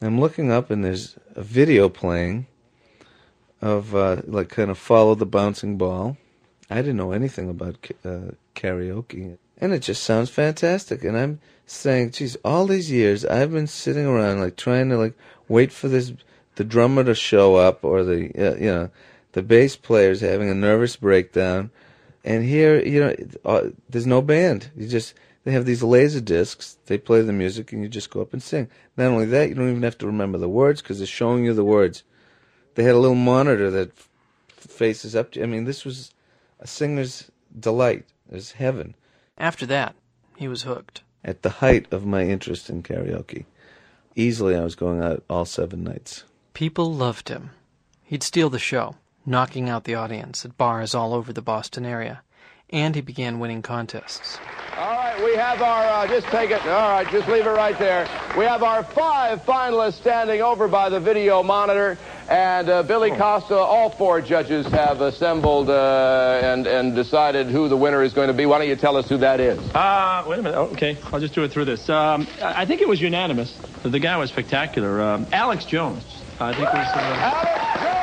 [0.00, 2.46] I'm looking up, and there's a video playing
[3.60, 6.16] of uh, like kind of follow the bouncing ball.
[6.70, 11.04] I didn't know anything about uh, karaoke, and it just sounds fantastic.
[11.04, 15.14] And I'm saying, geez, all these years I've been sitting around like trying to like
[15.46, 16.14] wait for this
[16.54, 18.90] the drummer to show up or the uh, you know
[19.36, 21.70] the bass player is having a nervous breakdown,
[22.24, 24.70] and here you know uh, there's no band.
[24.74, 25.12] You just
[25.44, 26.78] they have these laser discs.
[26.86, 28.70] They play the music, and you just go up and sing.
[28.96, 31.52] Not only that, you don't even have to remember the words because they're showing you
[31.52, 32.02] the words.
[32.76, 34.08] They had a little monitor that f-
[34.56, 35.42] faces up to.
[35.42, 36.14] I mean, this was
[36.58, 38.06] a singer's delight.
[38.30, 38.94] It was heaven.
[39.36, 39.96] After that,
[40.38, 41.02] he was hooked.
[41.22, 43.44] At the height of my interest in karaoke,
[44.14, 46.24] easily I was going out all seven nights.
[46.54, 47.50] People loved him.
[48.02, 48.94] He'd steal the show,
[49.26, 52.22] knocking out the audience at bars all over the Boston area.
[52.70, 54.38] And he began winning contests.
[54.76, 57.78] All right, we have our, uh, just take it, all right, just leave it right
[57.78, 58.08] there.
[58.36, 61.96] We have our five finalists standing over by the video monitor,
[62.28, 67.76] and uh, Billy Costa, all four judges have assembled uh, and, and decided who the
[67.76, 68.46] winner is going to be.
[68.46, 69.60] Why don't you tell us who that is?
[69.72, 70.56] Uh, wait a minute.
[70.58, 71.88] Oh, okay, I'll just do it through this.
[71.88, 73.56] Um, I I think it was unanimous.
[73.84, 75.00] The guy was spectacular.
[75.00, 76.02] Um, Alex Jones.
[76.40, 76.74] I think was.
[76.74, 77.95] Uh, Alex Jones!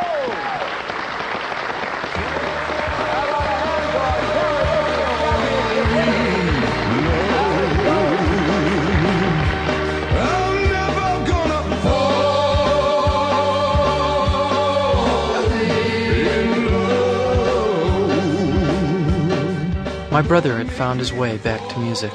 [20.13, 22.13] My brother had found his way back to music,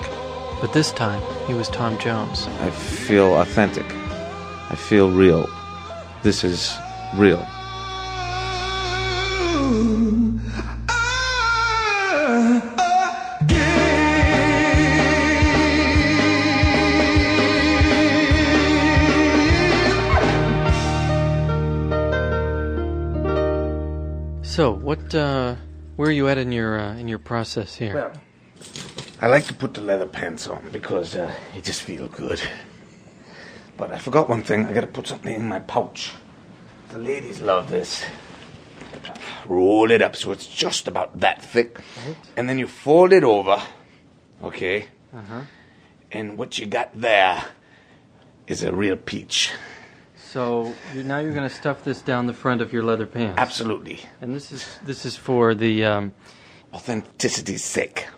[0.61, 2.46] but this time he was Tom Jones.
[2.61, 3.84] I feel authentic.
[4.70, 5.48] I feel real.
[6.22, 6.72] This is
[7.16, 7.44] real.
[24.44, 25.56] So, what, uh,
[25.98, 27.92] where are you at in your, uh, in your process here?
[27.92, 28.12] Well,
[29.20, 32.40] I like to put the leather pants on because uh, it just feel good.
[33.76, 34.66] But I forgot one thing.
[34.66, 36.12] I gotta put something in my pouch.
[36.90, 38.04] The ladies love this.
[39.46, 41.80] Roll it up so it's just about that thick,
[42.37, 43.61] and then you fold it over.
[44.44, 44.87] Okay.
[45.12, 45.40] Uh-huh.
[46.12, 47.44] And what you got there
[48.46, 49.50] is a real peach.
[50.30, 53.38] So, you now you're going to stuff this down the front of your leather pants.
[53.38, 54.00] Absolutely.
[54.20, 56.12] And this is, this is for the, um,
[56.72, 58.08] Authenticity's sake.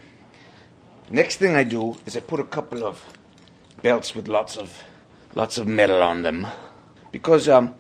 [1.09, 3.05] Next thing I do is I put a couple of
[3.81, 4.83] belts with lots of
[5.35, 6.47] lots of metal on them
[7.13, 7.75] because um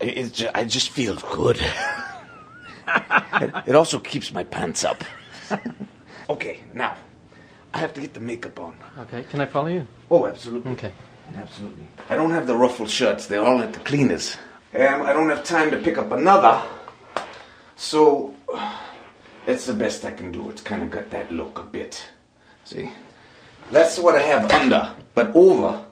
[0.00, 1.60] it, it I just feel good.
[2.88, 5.02] it, it also keeps my pants up.
[6.30, 6.96] okay, now
[7.74, 8.76] I have to get the makeup on.
[9.00, 9.86] okay, can I follow you?
[10.10, 10.72] Oh, absolutely.
[10.72, 10.92] Okay.
[11.36, 11.86] Absolutely.
[12.08, 13.26] I don't have the ruffled shirts.
[13.26, 14.36] They're all at the cleaners.
[14.74, 16.62] Um, I don't have time to pick up another.
[17.76, 18.34] So,
[19.46, 20.50] it's the best I can do.
[20.50, 22.04] It's kind of got that look a bit.
[22.64, 22.90] See?
[23.70, 24.94] That's what I have under.
[25.14, 25.84] But over,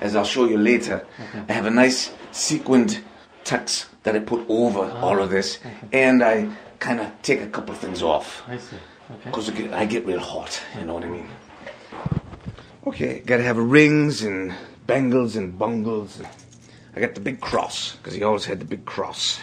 [0.00, 1.06] as I'll show you later,
[1.48, 3.02] I have a nice sequined
[3.44, 5.58] tux that I put over all of this.
[5.92, 8.42] And I kind of take a couple of things off.
[8.48, 8.76] I see.
[9.10, 9.20] Okay.
[9.24, 11.28] Because I get real hot, you know what I mean?
[12.86, 14.54] Okay, gotta have rings and
[14.92, 16.20] bangles and bungles.
[16.94, 19.40] I got the big cross, because he always had the big cross.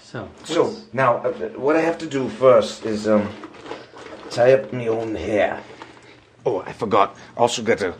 [0.00, 3.28] So, So, now, uh, what I have to do first is um,
[4.30, 5.60] tie up my own hair.
[6.44, 7.16] Oh, I forgot.
[7.36, 7.94] Also got to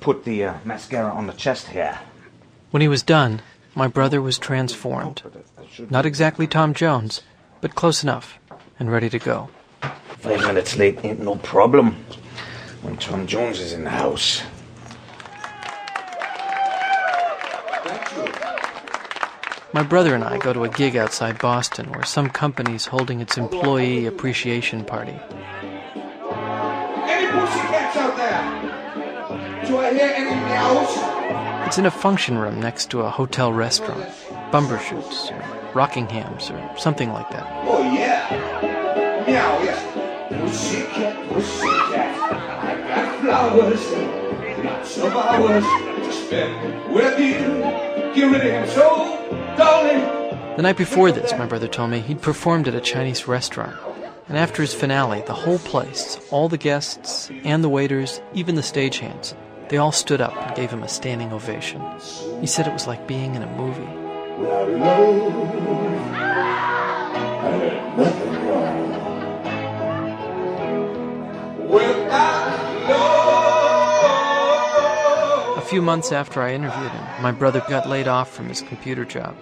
[0.00, 2.00] put the uh, mascara on the chest hair.
[2.70, 3.42] when he was done,
[3.74, 5.22] my brother was transformed.
[5.90, 7.20] Not exactly Tom Jones,
[7.60, 8.38] but close enough
[8.78, 9.50] and ready to go.
[10.18, 11.96] Five minutes late ain't no problem
[12.80, 14.42] when Tom Jones is in the house.
[19.74, 23.38] My brother and I go to a gig outside Boston where some company's holding its
[23.38, 25.18] employee appreciation party.
[27.08, 29.66] Any pussycats out there?
[29.66, 31.66] Do I hear any meows?
[31.66, 34.10] It's in a function room next to a hotel restaurant,
[34.50, 35.40] Bumbershoots, or
[35.72, 37.46] Rockinghams, or something like that.
[37.66, 38.28] Oh, yeah.
[39.26, 39.80] Meow, yes.
[40.38, 42.32] Pussycat, pussycat.
[42.62, 43.90] I got flowers,
[44.64, 47.91] lots of hours to spend with you.
[48.14, 50.56] Get ready, I'm so darling.
[50.56, 53.74] The night before this, my brother told me, he'd performed at a Chinese restaurant.
[54.28, 58.60] And after his finale, the whole place, all the guests and the waiters, even the
[58.62, 59.34] stagehands,
[59.70, 61.80] they all stood up and gave him a standing ovation.
[62.40, 63.88] He said it was like being in a movie.
[75.72, 79.34] Few months after I interviewed him, my brother got laid off from his computer job.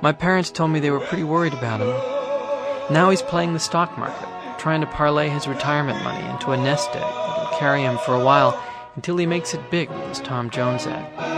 [0.00, 2.94] My parents told me they were pretty worried about him.
[2.94, 4.28] Now he's playing the stock market,
[4.60, 8.24] trying to parlay his retirement money into a nest egg that'll carry him for a
[8.24, 8.56] while
[8.94, 11.31] until he makes it big with his Tom Jones act.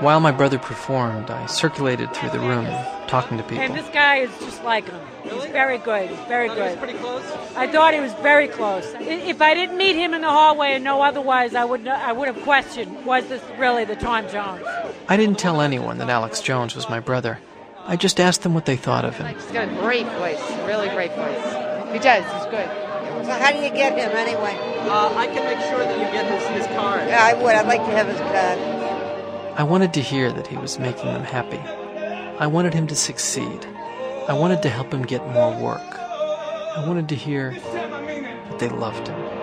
[0.00, 2.66] While my brother performed, I circulated through the room,
[3.08, 3.64] talking to people.
[3.64, 5.00] And this guy is just like him.
[5.24, 6.08] He's very good.
[6.08, 6.78] He's very good.
[6.78, 7.24] pretty close.
[7.56, 8.94] I thought he was very close.
[9.00, 12.28] If I didn't meet him in the hallway and know otherwise, I would I would
[12.28, 14.62] have questioned: Was this really the Tom Jones?
[15.08, 17.40] I didn't tell anyone that Alex Jones was my brother.
[17.84, 19.34] I just asked them what they thought of him.
[19.34, 21.92] He's got a great voice, really great voice.
[21.92, 22.22] He does.
[22.22, 22.68] He's good.
[23.26, 24.56] So how do you get him anyway?
[24.86, 27.08] Uh, I can make sure that you get his, his card.
[27.08, 27.54] Yeah, I would.
[27.54, 28.77] I'd like to have his card.
[29.58, 31.58] I wanted to hear that he was making them happy.
[32.38, 33.66] I wanted him to succeed.
[34.28, 35.98] I wanted to help him get more work.
[35.98, 39.37] I wanted to hear that they loved him.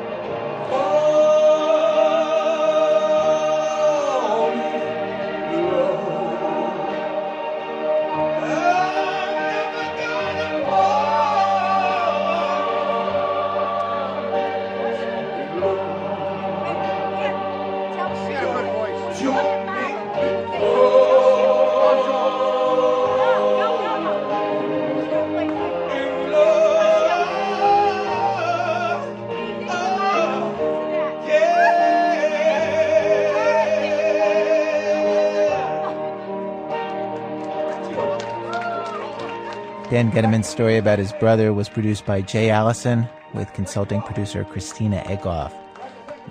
[39.95, 45.01] Dan Gediman's story about his brother was produced by Jay Allison with consulting producer Christina
[45.05, 45.53] Egloff.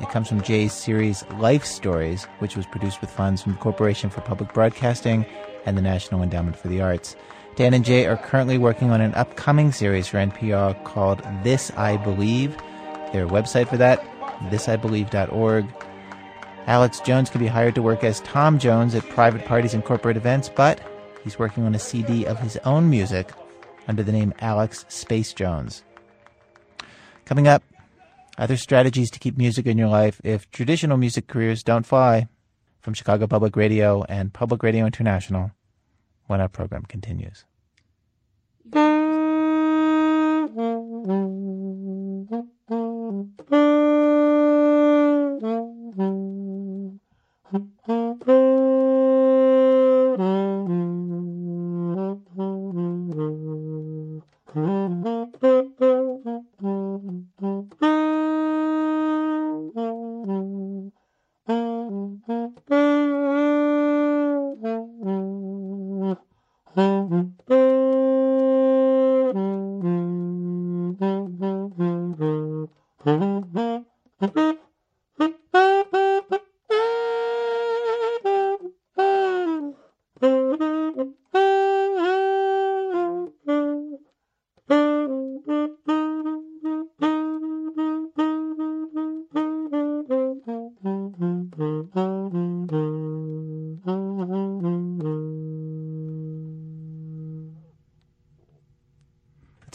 [0.03, 4.11] It comes from Jay's series Life Stories, which was produced with funds from the Corporation
[4.11, 5.25] for Public Broadcasting
[5.65, 7.17] and the National Endowment for the Arts.
[7.57, 11.97] Dan and Jay are currently working on an upcoming series for NPR called This I
[11.97, 12.55] Believe.
[13.15, 14.05] Their website for that,
[14.51, 15.65] thisibelieve.org.
[16.67, 20.19] Alex Jones could be hired to work as Tom Jones at private parties and corporate
[20.19, 20.83] events, but
[21.23, 23.33] he's working on a CD of his own music
[23.89, 25.83] under the name Alex Space Jones.
[27.25, 27.63] Coming up,
[28.37, 32.29] other strategies to keep music in your life if traditional music careers don't fly.
[32.81, 35.53] From Chicago Public Radio and Public Radio International,
[36.27, 37.47] when our program continues.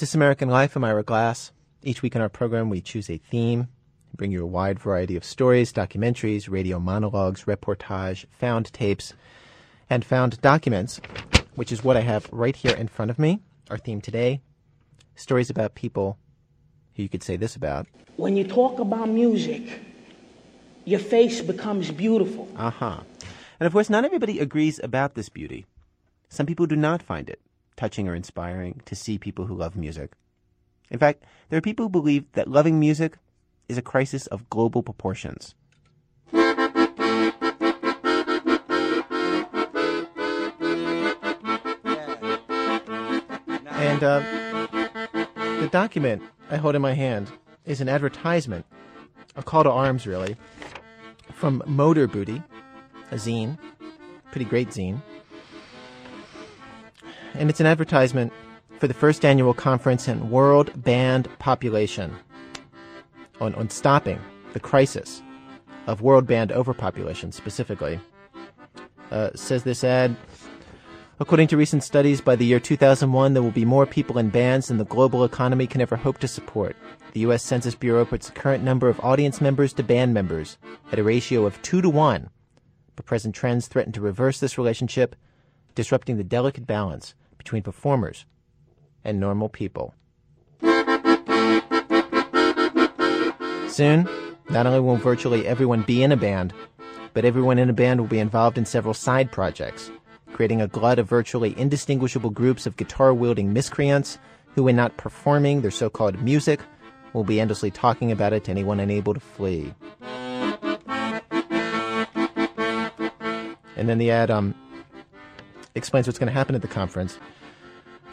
[0.10, 1.51] This American Life, I'm Ira Glass.
[1.84, 3.68] Each week in our program, we choose a theme,
[4.16, 9.14] bring you a wide variety of stories, documentaries, radio monologues, reportage, found tapes,
[9.88, 10.99] and found documents,
[11.53, 13.41] which is what I have right here in front of me.
[13.70, 14.41] Our theme today
[15.16, 16.18] stories about people
[16.95, 17.86] who you could say this about.
[18.16, 19.80] When you talk about music,
[20.86, 22.51] your face becomes beautiful.
[22.55, 23.01] Uh huh.
[23.60, 25.68] And of course, not everybody agrees about this beauty.
[26.30, 27.39] Some people do not find it
[27.80, 30.11] touching or inspiring to see people who love music.
[30.91, 33.17] In fact, there are people who believe that loving music
[33.69, 35.55] is a crisis of global proportions.
[43.88, 44.19] And uh,
[45.61, 46.21] the document
[46.51, 47.32] I hold in my hand
[47.65, 48.65] is an advertisement,
[49.38, 50.36] a call to arms, really,
[51.32, 52.43] from Motorbooty,
[53.11, 53.57] a zine,
[54.32, 55.01] pretty great zine.
[57.39, 58.33] And it's an advertisement
[58.79, 62.13] for the first annual conference in world band population
[63.39, 64.19] on, on stopping
[64.51, 65.21] the crisis
[65.87, 67.97] of world band overpopulation specifically.
[69.09, 70.17] Uh, says this ad
[71.21, 74.67] According to recent studies, by the year 2001, there will be more people in bands
[74.67, 76.75] than the global economy can ever hope to support.
[77.13, 77.41] The U.S.
[77.41, 80.57] Census Bureau puts the current number of audience members to band members
[80.91, 82.29] at a ratio of 2 to 1.
[82.97, 85.15] But present trends threaten to reverse this relationship,
[85.73, 88.25] disrupting the delicate balance between performers
[89.03, 89.95] and normal people.
[93.67, 94.07] Soon,
[94.51, 96.53] not only will virtually everyone be in a band,
[97.15, 99.89] but everyone in a band will be involved in several side projects
[100.39, 104.17] creating a glut of virtually indistinguishable groups of guitar wielding miscreants
[104.55, 106.61] who, when not performing their so called music,
[107.11, 109.73] will be endlessly talking about it to anyone unable to flee.
[113.75, 114.55] And then the ad um,
[115.80, 117.17] explains what's going to happen at the conference.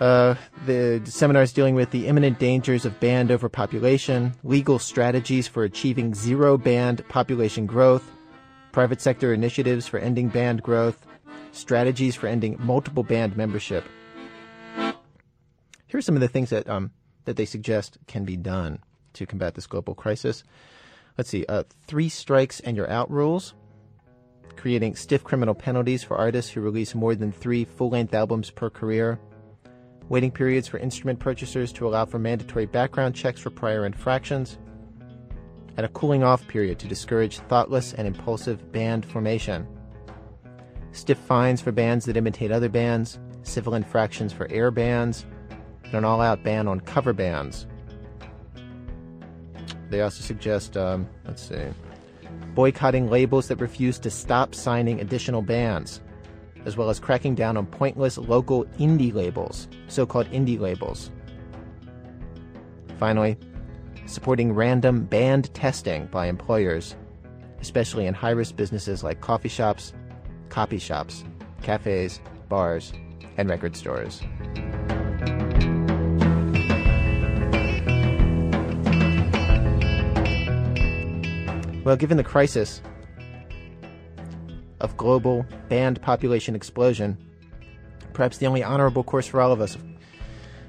[0.00, 0.34] Uh,
[0.66, 6.14] the seminar is dealing with the imminent dangers of band overpopulation, legal strategies for achieving
[6.14, 8.10] zero band population growth,
[8.72, 11.06] private sector initiatives for ending band growth,
[11.52, 13.84] strategies for ending multiple band membership.
[14.76, 16.90] Here are some of the things that um,
[17.24, 18.80] that they suggest can be done
[19.14, 20.44] to combat this global crisis.
[21.16, 23.54] Let's see, uh, three strikes and you're out rules,
[24.56, 29.20] creating stiff criminal penalties for artists who release more than three full-length albums per career,
[30.08, 34.58] waiting periods for instrument purchasers to allow for mandatory background checks for prior infractions,
[35.76, 39.66] and a cooling off period to discourage thoughtless and impulsive band formation.
[40.92, 45.26] Stiff fines for bands that imitate other bands, civil infractions for air bands,
[45.84, 47.66] and an all out ban on cover bands.
[49.90, 51.62] They also suggest, um, let's see,
[52.54, 56.00] boycotting labels that refuse to stop signing additional bands,
[56.64, 61.10] as well as cracking down on pointless local indie labels, so called indie labels.
[62.98, 63.36] Finally,
[64.06, 66.96] supporting random band testing by employers,
[67.60, 69.92] especially in high risk businesses like coffee shops
[70.48, 71.24] copy shops,
[71.62, 72.92] cafes, bars,
[73.36, 74.22] and record stores.
[81.86, 82.82] Well, given the crisis
[84.80, 87.16] of global band population explosion,
[88.12, 89.78] perhaps the only honorable course for all of us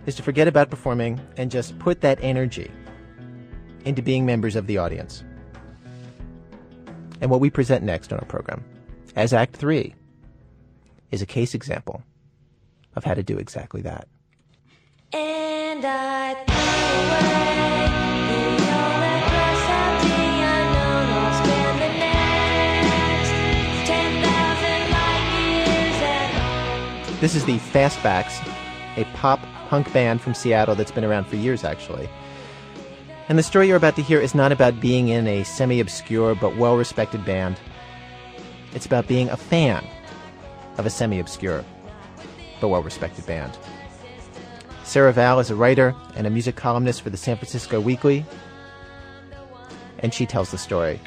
[0.05, 2.69] is to forget about performing and just put that energy
[3.83, 5.23] into being members of the audience.
[7.19, 8.63] And what we present next on our program
[9.15, 9.95] as Act 3
[11.09, 12.03] is a case example
[12.95, 14.07] of how to do exactly that.
[15.13, 17.86] And I
[27.19, 28.47] This is the Fastbacks,
[28.95, 29.39] a pop
[29.69, 32.07] punk band from Seattle that's been around for years, actually.
[33.27, 36.35] And the story you're about to hear is not about being in a semi obscure
[36.35, 37.59] but well respected band.
[38.75, 39.83] It's about being a fan
[40.77, 41.65] of a semi obscure
[42.61, 43.57] but well respected band.
[44.83, 48.27] Sarah Vowell is a writer and a music columnist for the San Francisco Weekly,
[49.97, 50.99] and she tells the story.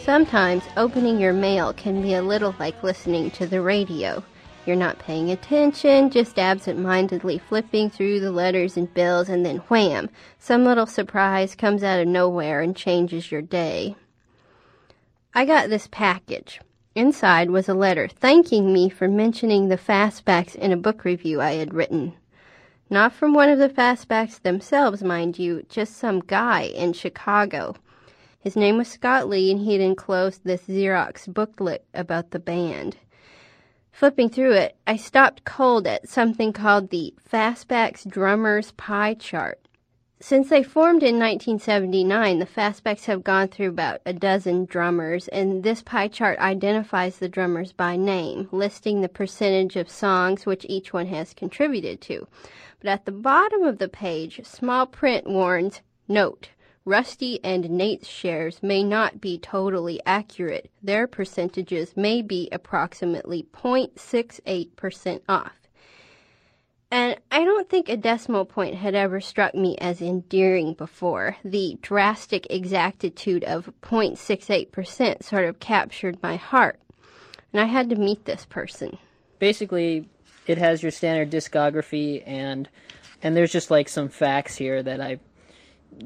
[0.00, 4.24] Sometimes opening your mail can be a little like listening to the radio.
[4.66, 9.58] You're not paying attention, just absent mindedly flipping through the letters and bills, and then
[9.68, 10.10] wham,
[10.40, 13.94] some little surprise comes out of nowhere and changes your day.
[15.32, 16.60] I got this package.
[16.96, 21.52] Inside was a letter thanking me for mentioning the fastbacks in a book review I
[21.52, 22.14] had written.
[22.90, 27.76] Not from one of the fastbacks themselves, mind you, just some guy in Chicago.
[28.40, 32.96] His name was Scott Lee, and he had enclosed this Xerox booklet about the band.
[33.96, 39.58] Flipping through it, I stopped cold at something called the Fastbacks Drummers Pie Chart.
[40.20, 45.62] Since they formed in 1979, the Fastbacks have gone through about a dozen drummers, and
[45.62, 50.92] this pie chart identifies the drummers by name, listing the percentage of songs which each
[50.92, 52.28] one has contributed to.
[52.80, 56.50] But at the bottom of the page, small print warns, Note,
[56.86, 60.70] Rusty and Nate's shares may not be totally accurate.
[60.80, 65.52] Their percentages may be approximately 0.68% off.
[66.88, 71.36] And I don't think a decimal point had ever struck me as endearing before.
[71.44, 76.78] The drastic exactitude of 0.68% sort of captured my heart.
[77.52, 78.96] And I had to meet this person.
[79.40, 80.08] Basically,
[80.46, 82.68] it has your standard discography and
[83.22, 85.18] and there's just like some facts here that I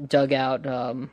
[0.07, 1.11] dug out um,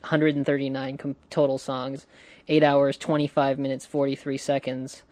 [0.00, 2.06] 139 com- total songs,
[2.48, 5.02] 8 hours 25 minutes 43 seconds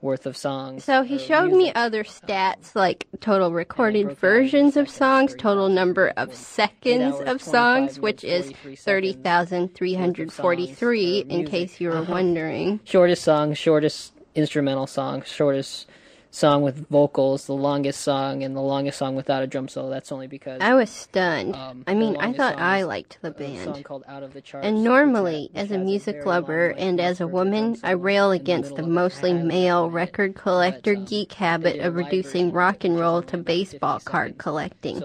[0.00, 0.84] worth of songs.
[0.84, 6.32] So he showed me other stats like total recorded versions of songs, total number of
[6.34, 12.78] seconds of songs, which is 30,343 in case you were wondering.
[12.84, 15.88] Shortest song, shortest instrumental song, shortest
[16.36, 19.88] song with vocals, the longest song, and the longest song without a drum solo.
[19.88, 21.56] That's only because I was stunned.
[21.56, 23.84] Um, I mean, I thought I liked the band.
[23.84, 24.66] called Out of the Charts.
[24.66, 29.32] And normally, as a music lover and as a woman, I rail against the mostly
[29.32, 35.02] male record collector geek habit of reducing rock and roll to baseball card collecting.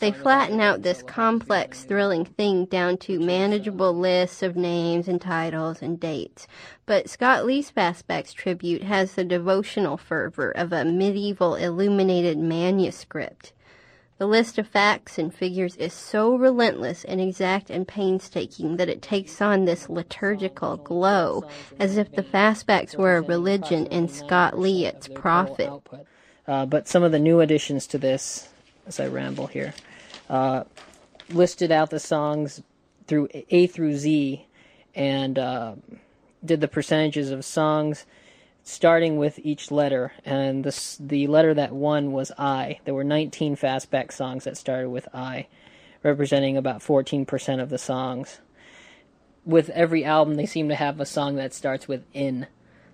[0.00, 5.82] They flatten out this complex, thrilling thing down to manageable lists of names and titles
[5.82, 6.48] and dates.
[6.86, 13.52] But Scott Lee's Fastbacks tribute has the devotional fervor of a medieval illuminated manuscript.
[14.18, 19.02] The list of facts and figures is so relentless and exact and painstaking that it
[19.02, 21.44] takes on this liturgical glow,
[21.80, 25.72] as if the Fastbacks were a religion and Scott Lee its prophet.
[26.46, 28.48] Uh, but some of the new additions to this,
[28.86, 29.74] as I ramble here,
[30.30, 30.64] uh,
[31.30, 32.62] listed out the songs
[33.06, 34.46] through A through Z,
[34.94, 35.74] and uh,
[36.44, 38.04] did the percentages of songs
[38.64, 40.12] starting with each letter.
[40.24, 42.80] And the the letter that won was I.
[42.84, 45.46] There were 19 fastback songs that started with I,
[46.02, 48.40] representing about 14% of the songs.
[49.44, 52.46] With every album, they seem to have a song that starts with in,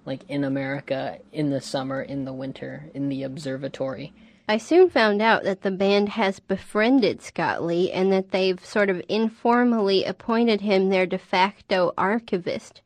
[0.05, 4.13] like in America, in the summer, in the winter, in the observatory.
[4.49, 8.91] I soon found out that the band has befriended Scott Lee and that they've sort
[8.91, 12.83] of informally appointed him their de facto archivist.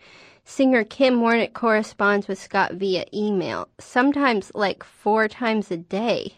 [0.46, 6.34] Singer Kim Warnick corresponds with Scott via email, sometimes like four times a day.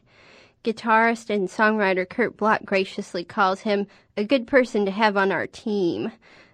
[0.64, 3.86] Guitarist and songwriter Kurt Bloch graciously calls him
[4.16, 6.12] a good person to have on our team.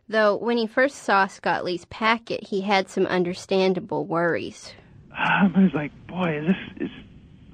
[0.08, 4.72] Though when he first saw Scott Lee's packet, he had some understandable worries.
[5.10, 6.90] um, I was like, boy, is this is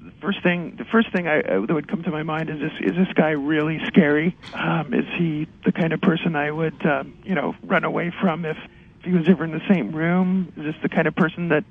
[0.03, 0.75] the first thing?
[0.77, 3.13] The first thing I, uh, that would come to my mind is this: is this
[3.15, 4.35] guy really scary?
[4.53, 8.43] Um, is he the kind of person I would, um, you know, run away from
[8.45, 8.57] if,
[8.99, 10.51] if he was ever in the same room?
[10.57, 11.63] Is this the kind of person that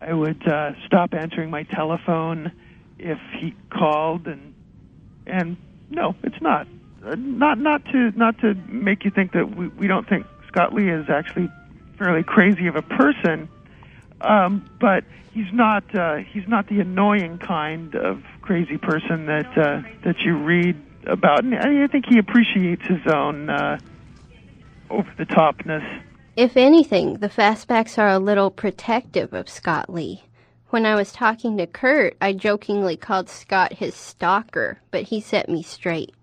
[0.00, 2.52] I would uh, stop answering my telephone
[2.98, 4.26] if he called?
[4.26, 4.54] And
[5.26, 5.56] and
[5.90, 6.66] no, it's not.
[7.04, 10.74] Uh, not not to not to make you think that we, we don't think Scott
[10.74, 11.48] Lee is actually
[11.98, 13.48] fairly crazy of a person
[14.20, 19.82] um, but he's not uh, he's not the annoying kind of crazy person that uh,
[20.04, 21.44] that you read about.
[21.44, 23.78] And I I think he appreciates his own uh,
[24.88, 26.02] over the topness.
[26.36, 30.24] If anything, the Fastbacks are a little protective of Scott Lee.
[30.68, 35.48] When I was talking to Kurt, I jokingly called Scott his stalker, but he set
[35.48, 36.14] me straight.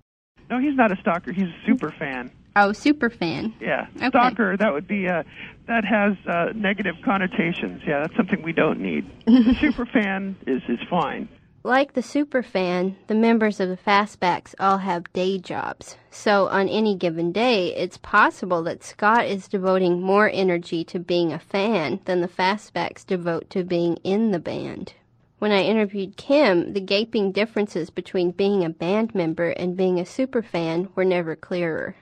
[0.50, 1.34] No, he's not a stalker.
[1.34, 2.32] He's a super fan.
[2.56, 3.54] Oh, super fan.
[3.60, 4.08] Yeah, Okay.
[4.08, 4.56] stalker.
[4.58, 5.24] That would be uh,
[5.68, 7.82] that has uh, negative connotations.
[7.86, 9.06] Yeah, that's something we don't need.
[9.60, 11.28] super fan is is fine.
[11.68, 15.98] Like the superfan, the members of the Fastbacks all have day jobs.
[16.10, 21.34] So on any given day, it's possible that Scott is devoting more energy to being
[21.34, 24.94] a fan than the Fastbacks devote to being in the band.
[25.40, 30.04] When I interviewed Kim, the gaping differences between being a band member and being a
[30.04, 31.98] superfan were never clearer.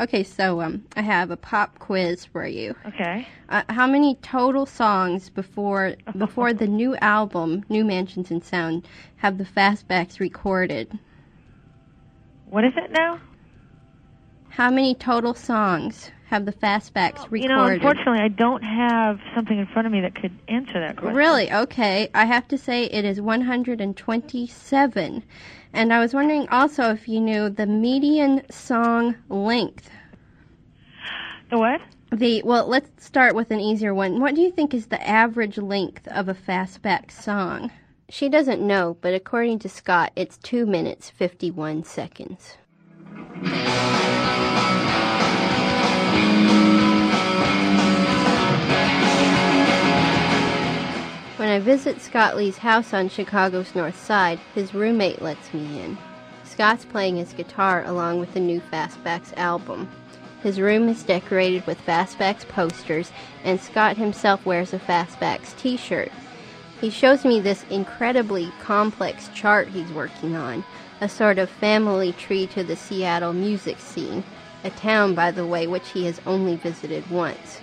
[0.00, 2.76] Okay, so um, I have a pop quiz for you.
[2.86, 3.26] Okay.
[3.48, 8.86] Uh, how many total songs before before the new album, New Mansions in Sound,
[9.16, 10.96] have the Fastbacks recorded?
[12.46, 13.20] What is it now?
[14.50, 17.42] How many total songs have the Fastbacks recorded?
[17.42, 20.96] You know, unfortunately, I don't have something in front of me that could answer that
[20.96, 21.16] question.
[21.16, 21.52] Really?
[21.52, 22.08] Okay.
[22.14, 25.24] I have to say it is 127.
[25.72, 29.90] And I was wondering also if you knew the median song length.
[31.50, 31.80] The what?
[32.10, 34.18] The well, let's start with an easier one.
[34.20, 37.70] What do you think is the average length of a fastback song?
[38.08, 42.56] She doesn't know, but according to Scott, it's two minutes fifty-one seconds.
[51.48, 55.96] When I visit Scott Lee's house on Chicago's North Side, his roommate lets me in.
[56.44, 59.88] Scott's playing his guitar along with the new Fastbacks album.
[60.42, 63.12] His room is decorated with Fastbacks posters,
[63.44, 66.12] and Scott himself wears a Fastbacks t shirt.
[66.82, 70.62] He shows me this incredibly complex chart he's working on,
[71.00, 74.22] a sort of family tree to the Seattle music scene,
[74.64, 77.62] a town, by the way, which he has only visited once.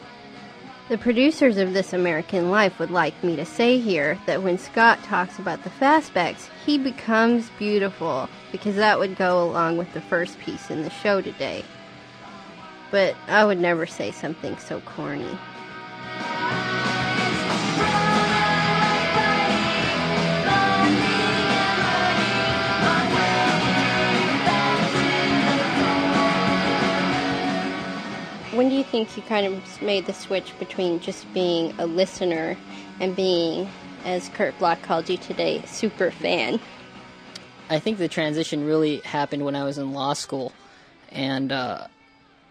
[0.88, 5.02] The producers of This American Life would like me to say here that when Scott
[5.02, 10.38] talks about the fastbacks, he becomes beautiful, because that would go along with the first
[10.38, 11.66] piece in the show today.
[12.92, 15.40] But I would never say something so corny.
[28.96, 32.56] Think you kind of made the switch between just being a listener
[33.02, 33.68] and being,
[34.06, 36.62] as Kurt Bloch called you today, super fan?
[37.70, 40.54] I think the transition really happened when I was in law school,
[41.12, 41.88] and uh,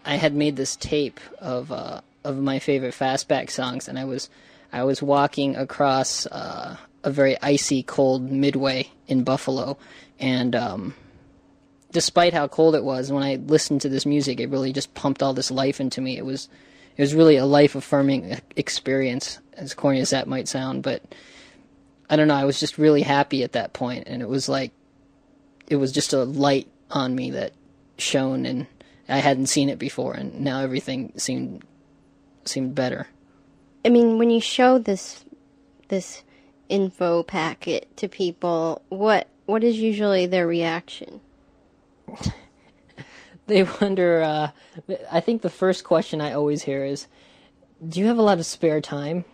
[0.05, 4.29] I had made this tape of uh, of my favorite fastback songs, and I was
[4.71, 9.79] I was walking across uh, a very icy cold midway in Buffalo,
[10.19, 10.93] and um,
[11.95, 15.23] despite how cold it was, when I listened to this music, it really just pumped
[15.23, 16.17] all this life into me.
[16.17, 16.49] It was
[16.97, 21.01] it was really a life affirming experience, as corny as that might sound, but
[22.09, 22.35] I don't know.
[22.35, 24.73] I was just really happy at that point, and it was like
[25.67, 27.53] it was just a light on me that
[27.97, 28.67] shone, and
[29.07, 31.63] I hadn't seen it before, and now everything seemed
[32.43, 33.07] seemed better.
[33.85, 35.23] I mean, when you show this
[35.87, 36.23] this
[36.67, 41.21] info packet to people, what what is usually their reaction?
[43.47, 44.21] they wonder.
[44.21, 44.51] Uh,
[45.11, 47.07] I think the first question I always hear is,
[47.87, 49.25] "Do you have a lot of spare time?"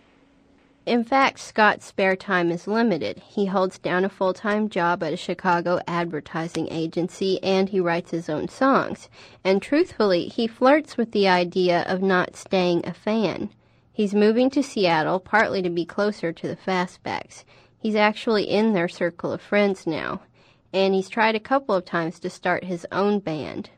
[0.84, 3.19] In fact, Scott's spare time is limited.
[3.19, 8.09] He holds down a full time job at a Chicago advertising agency and he writes
[8.09, 9.07] his own songs.
[9.43, 13.51] And truthfully, he flirts with the idea of not staying a fan.
[13.93, 17.43] He's moving to Seattle partly to be closer to the Fastbacks.
[17.78, 20.22] He's actually in their circle of friends now.
[20.74, 23.69] And he's tried a couple of times to start his own band.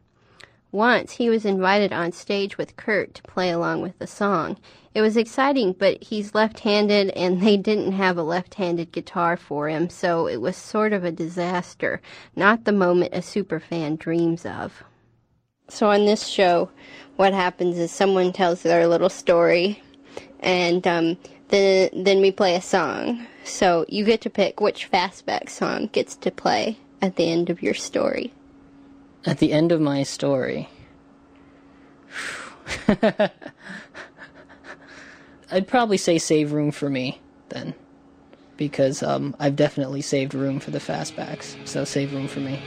[0.72, 4.58] Once he was invited on stage with Kurt to play along with the song.
[4.96, 9.38] It was exciting, but he's left handed and they didn't have a left handed guitar
[9.38, 12.02] for him, so it was sort of a disaster.
[12.36, 14.84] Not the moment a superfan dreams of.
[15.70, 16.70] So on this show,
[17.16, 19.82] what happens is someone tells their little story,
[20.40, 21.18] and um,
[21.50, 23.28] then then we play a song.
[23.44, 27.62] So you get to pick which fastback song gets to play at the end of
[27.62, 28.34] your story.
[29.26, 30.70] At the end of my story.
[35.52, 37.74] I'd probably say save room for me then.
[38.58, 41.56] Because um, I've definitely saved room for the fastbacks.
[41.68, 42.60] So save room for me.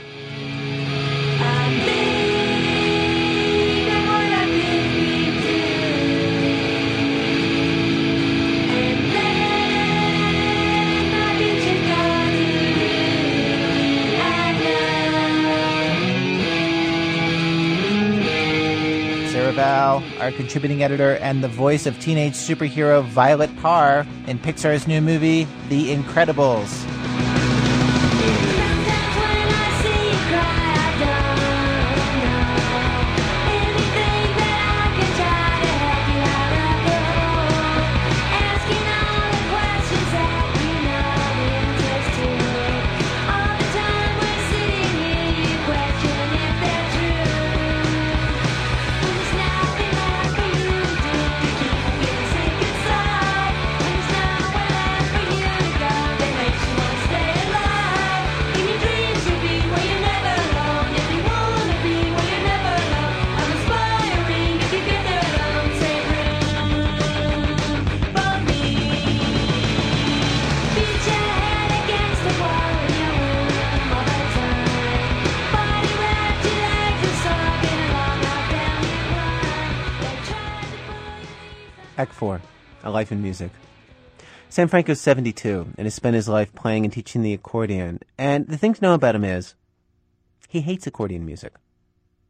[19.57, 25.01] Vowell, our contributing editor, and the voice of teenage superhero Violet Parr in Pixar's new
[25.01, 27.06] movie, The Incredibles.
[81.97, 82.41] Act 4
[82.83, 83.51] A Life in Music.
[84.49, 87.99] Sam Franco's 72 and has spent his life playing and teaching the accordion.
[88.17, 89.55] And the thing to know about him is
[90.47, 91.53] he hates accordion music.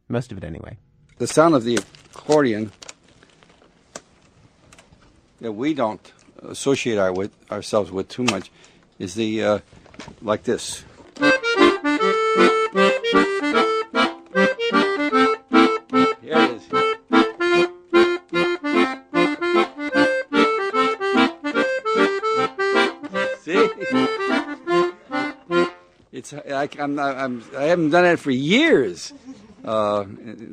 [0.08, 0.78] Most of it, anyway.
[1.18, 2.72] The sound of the accordion
[5.40, 6.12] that we don't
[6.42, 8.50] associate our with ourselves with too much
[8.98, 9.58] is the uh,
[10.22, 10.84] like this.
[26.32, 29.12] It's I, I'm, I'm I haven't done it for years.
[29.64, 30.04] Uh,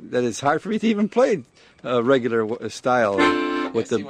[0.09, 1.43] that it's hard for me to even play
[1.83, 3.15] uh, regular w- style
[3.71, 4.03] with the.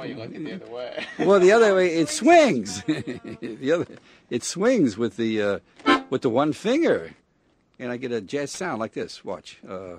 [1.18, 2.82] well, the other way it swings.
[2.86, 3.86] the other
[4.30, 5.58] it swings with the uh,
[6.10, 7.12] with the one finger,
[7.78, 9.24] and I get a jazz sound like this.
[9.24, 9.58] Watch.
[9.68, 9.96] Uh,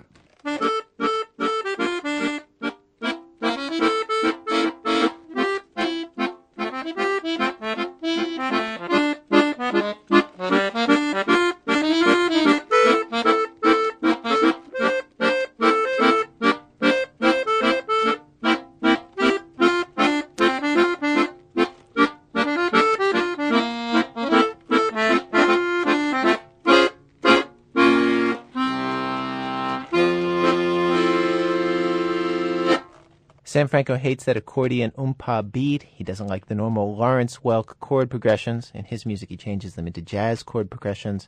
[33.58, 35.82] Sam Franco hates that accordion oompa beat.
[35.82, 38.72] He doesn't like the normal Lawrence Welk chord progressions.
[38.76, 41.28] In his music, he changes them into jazz chord progressions.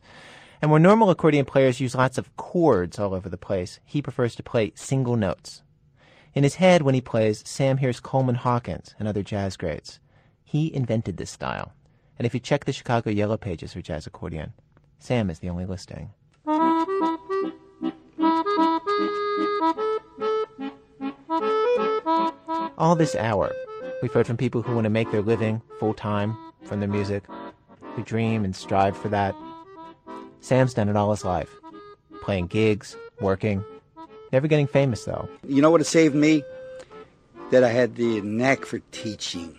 [0.61, 4.35] And where normal accordion players use lots of chords all over the place, he prefers
[4.35, 5.63] to play single notes.
[6.35, 9.99] In his head, when he plays, Sam hears Coleman Hawkins and other jazz greats.
[10.43, 11.73] He invented this style.
[12.19, 14.53] And if you check the Chicago Yellow Pages for jazz accordion,
[14.99, 16.11] Sam is the only listing.
[22.77, 23.51] All this hour,
[24.01, 27.23] we've heard from people who want to make their living full time from their music,
[27.95, 29.35] who dream and strive for that.
[30.41, 31.49] Sam's done it all his life
[32.21, 33.63] playing gigs, working,
[34.31, 35.27] never getting famous though.
[35.47, 36.43] You know what it saved me?
[37.51, 39.57] That I had the knack for teaching.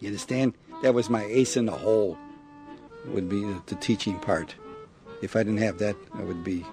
[0.00, 0.54] You understand?
[0.82, 2.16] That was my ace in the hole.
[3.06, 4.54] Would be the, the teaching part.
[5.22, 6.64] If I didn't have that, I would be,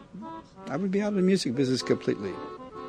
[0.68, 2.34] I would be out of the music business completely.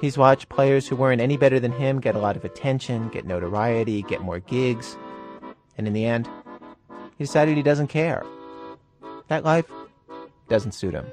[0.04, 3.24] He's watched players who weren't any better than him get a lot of attention, get
[3.24, 4.98] notoriety, get more gigs.
[5.78, 6.28] And in the end,
[7.16, 8.22] he decided he doesn't care.
[9.28, 9.64] That life
[10.50, 11.06] doesn't suit him.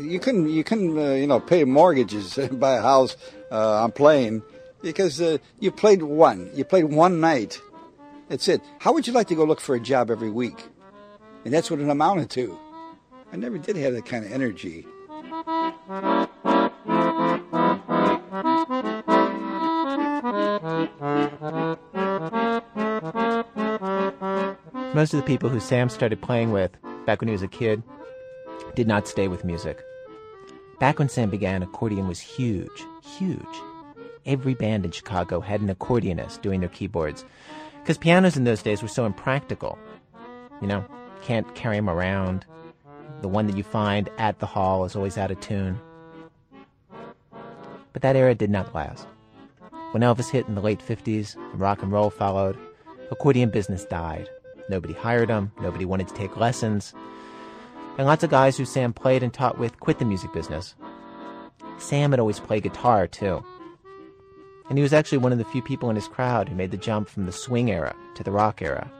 [0.00, 3.18] You couldn't, you couldn't, uh, you know, pay mortgages, and buy a house
[3.50, 4.42] uh, on playing
[4.80, 6.50] because uh, you played one.
[6.54, 7.60] You played one night.
[8.30, 8.62] That's it.
[8.78, 10.64] How would you like to go look for a job every week?
[11.44, 12.58] And that's what it amounted to.
[13.30, 14.86] I never did have that kind of energy.
[24.94, 26.70] Most of the people who Sam started playing with
[27.06, 27.82] back when he was a kid
[28.74, 29.82] did not stay with music.
[30.80, 33.42] Back when Sam began, accordion was huge, huge.
[34.26, 37.24] Every band in Chicago had an accordionist doing their keyboards
[37.80, 39.78] because pianos in those days were so impractical.
[40.60, 40.84] You know,
[41.22, 42.44] can't carry them around.
[43.22, 45.80] The one that you find at the hall is always out of tune.
[47.94, 49.06] But that era did not last.
[49.92, 52.58] When Elvis hit in the late 50s and rock and roll followed,
[53.10, 54.28] accordion business died.
[54.72, 56.94] Nobody hired him, nobody wanted to take lessons,
[57.98, 60.74] and lots of guys who Sam played and taught with quit the music business.
[61.76, 63.44] Sam had always played guitar, too.
[64.70, 66.78] And he was actually one of the few people in his crowd who made the
[66.78, 68.90] jump from the swing era to the rock era.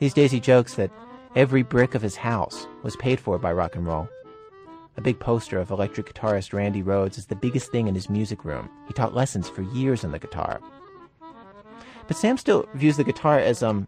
[0.00, 0.90] These days he jokes that
[1.34, 4.06] every brick of his house was paid for by rock and roll.
[4.98, 8.44] A big poster of electric guitarist Randy Rhoads is the biggest thing in his music
[8.44, 8.68] room.
[8.86, 10.60] He taught lessons for years on the guitar.
[12.06, 13.86] But Sam still views the guitar as um,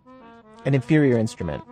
[0.65, 1.63] an inferior instrument.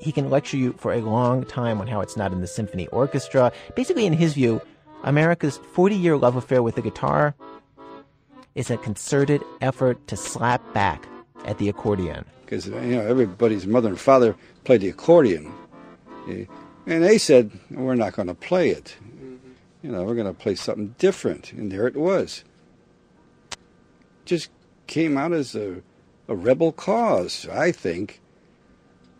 [0.00, 2.86] He can lecture you for a long time on how it's not in the symphony
[2.88, 3.52] orchestra.
[3.74, 4.60] Basically, in his view,
[5.02, 7.34] America's 40 year love affair with the guitar
[8.54, 11.06] is a concerted effort to slap back
[11.44, 12.24] at the accordion.
[12.44, 15.52] Because you know everybody's mother and father played the accordion,
[16.26, 16.48] and
[16.86, 18.96] they said we're not going to play it.
[19.82, 22.44] You know, we're going to play something different, and there it was.
[24.26, 24.50] Just
[24.86, 25.80] came out as a,
[26.30, 28.20] a rebel cause, I think.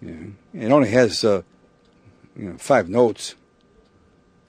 [0.01, 1.43] It only has uh,
[2.37, 3.35] you know five notes.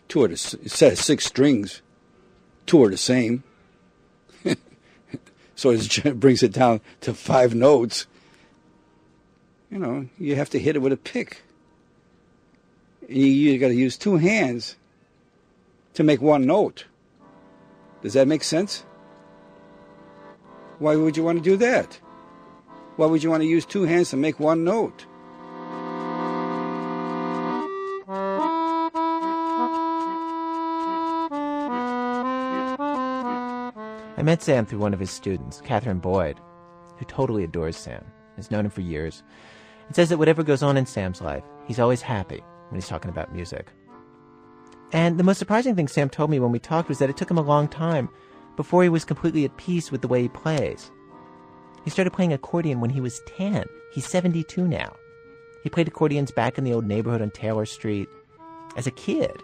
[0.07, 1.82] Two are the, it says six strings.
[2.68, 3.43] Two are the same.
[5.55, 8.05] so it brings it down to five notes.
[9.70, 11.41] You know, you have to hit it with a pick.
[13.09, 14.76] You, you got to use two hands
[15.95, 16.86] to make one note.
[18.03, 18.86] Does that make sense?
[20.80, 21.99] Why would you want to do that?
[23.02, 25.08] Why would you want to use two hands to make one note?
[34.16, 36.39] I met Sam through one of his students, Catherine Boyd,
[36.97, 39.24] who totally adores Sam, has known him for years,
[39.88, 43.10] and says that whatever goes on in Sam's life, he's always happy when he's talking
[43.10, 43.72] about music.
[44.91, 47.32] And the most surprising thing Sam told me when we talked was that it took
[47.32, 48.10] him a long time
[48.56, 50.91] before he was completely at peace with the way he plays.
[51.84, 53.68] He started playing accordion when he was 10.
[53.92, 54.96] He's 72 now.
[55.64, 58.10] He played accordions back in the old neighborhood on Taylor Street
[58.76, 59.44] as a kid.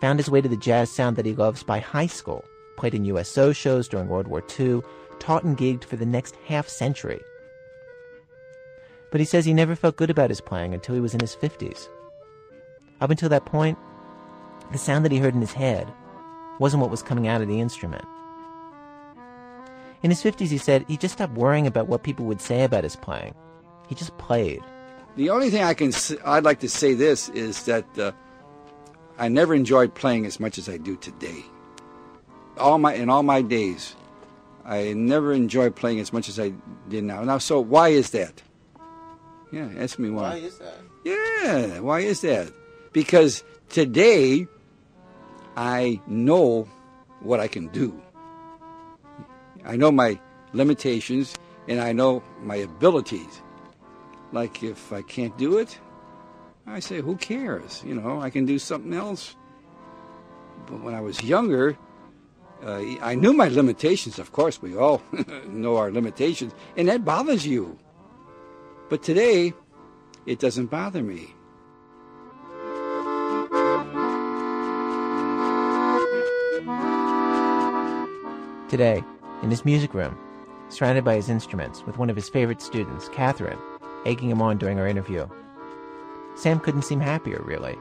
[0.00, 2.44] Found his way to the jazz sound that he loves by high school.
[2.76, 4.80] Played in USO shows during World War II.
[5.18, 7.20] Taught and gigged for the next half century.
[9.10, 11.36] But he says he never felt good about his playing until he was in his
[11.36, 11.88] 50s.
[13.00, 13.76] Up until that point,
[14.72, 15.92] the sound that he heard in his head
[16.58, 18.04] wasn't what was coming out of the instrument.
[20.02, 22.84] In his 50s, he said he just stopped worrying about what people would say about
[22.84, 23.34] his playing.
[23.88, 24.62] He just played.
[25.16, 25.92] The only thing I can
[26.24, 28.12] I'd like to say this is that uh,
[29.18, 31.44] I never enjoyed playing as much as I do today.
[32.56, 33.94] All my in all my days,
[34.64, 36.52] I never enjoyed playing as much as I
[36.88, 37.22] did now.
[37.24, 38.42] Now, so why is that?
[39.52, 40.30] Yeah, ask me why.
[40.30, 40.78] Why is that?
[41.04, 42.52] Yeah, why is that?
[42.92, 44.46] Because today
[45.56, 46.68] I know
[47.20, 48.00] what I can do.
[49.64, 50.18] I know my
[50.52, 51.36] limitations
[51.68, 53.42] and I know my abilities.
[54.32, 55.78] Like if I can't do it,
[56.66, 57.82] I say, who cares?
[57.84, 59.34] You know, I can do something else.
[60.66, 61.76] But when I was younger,
[62.64, 64.18] uh, I knew my limitations.
[64.18, 65.02] Of course, we all
[65.48, 67.78] know our limitations, and that bothers you.
[68.88, 69.54] But today,
[70.26, 71.34] it doesn't bother me.
[78.68, 79.02] Today,
[79.42, 80.16] in his music room,
[80.68, 83.58] surrounded by his instruments, with one of his favorite students, Catherine,
[84.06, 85.26] egging him on during our interview.
[86.34, 87.78] Sam couldn't seem happier, really.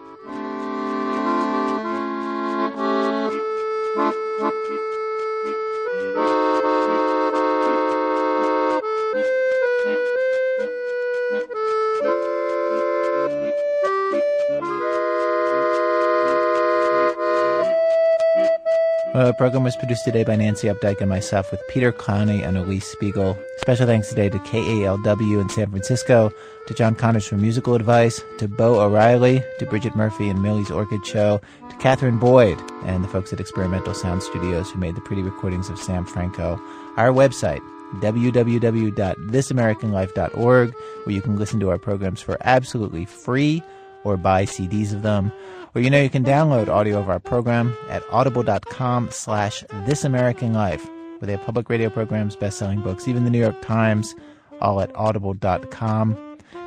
[19.14, 22.86] The program was produced today by Nancy Updike and myself with Peter Clowney and Elise
[22.86, 23.36] Spiegel.
[23.57, 26.32] Special thanks today to KALW in San Francisco,
[26.68, 31.05] to John Connors for musical advice, to Bo O'Reilly, to Bridget Murphy and Millie's Orchid
[31.05, 35.24] Show, to Catherine Boyd and the folks at Experimental Sound Studios who made the pretty
[35.24, 36.62] recordings of Sam Franco.
[36.97, 37.62] Our website,
[37.95, 43.64] www.thisamericanlife.org, where you can listen to our programs for absolutely free
[44.03, 45.32] or buy CDs of them.
[45.76, 50.53] Or you know you can download audio of our program at audible.com slash This American
[50.53, 50.86] Life,
[51.20, 54.15] where they have public radio programs, best-selling books, even the New York Times,
[54.61, 56.17] all at audible.com.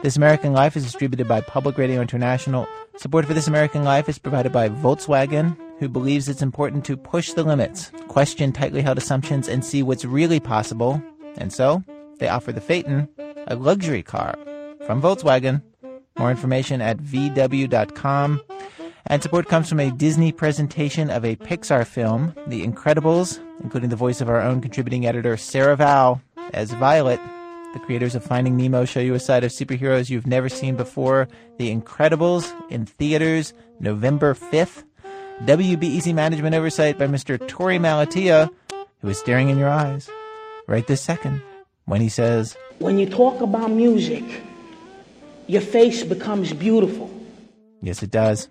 [0.03, 2.67] This American Life is distributed by Public Radio International.
[2.97, 7.33] Support for This American Life is provided by Volkswagen, who believes it's important to push
[7.33, 11.03] the limits, question tightly held assumptions, and see what's really possible.
[11.37, 11.83] And so,
[12.19, 13.09] they offer the Phaeton,
[13.47, 14.37] a luxury car
[14.87, 15.63] from Volkswagen.
[16.19, 18.41] More information at vw.com.
[19.07, 23.97] And support comes from a Disney presentation of a Pixar film, The Incredibles, including the
[23.97, 26.21] voice of our own contributing editor, Sarah Vowell,
[26.53, 27.21] as Violet.
[27.73, 31.27] The creators of Finding Nemo show you a side of superheroes you've never seen before.
[31.59, 34.85] The Incredibles in theaters November 5th.
[35.45, 37.39] WBEZ management oversight by Mr.
[37.39, 38.49] Torey Malatia,
[39.01, 40.09] who is staring in your eyes
[40.69, 41.43] right this second
[41.87, 44.23] when he says, When you talk about music,
[45.49, 47.11] your face becomes beautiful.
[47.81, 48.49] Yes, it does.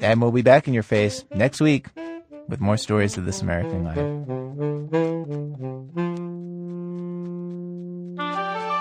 [0.00, 1.86] And we'll be back in your face next week
[2.48, 3.96] with more stories of this American life.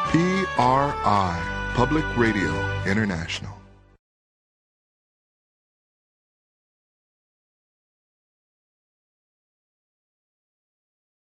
[0.10, 2.52] PRI, Public Radio
[2.86, 3.59] International.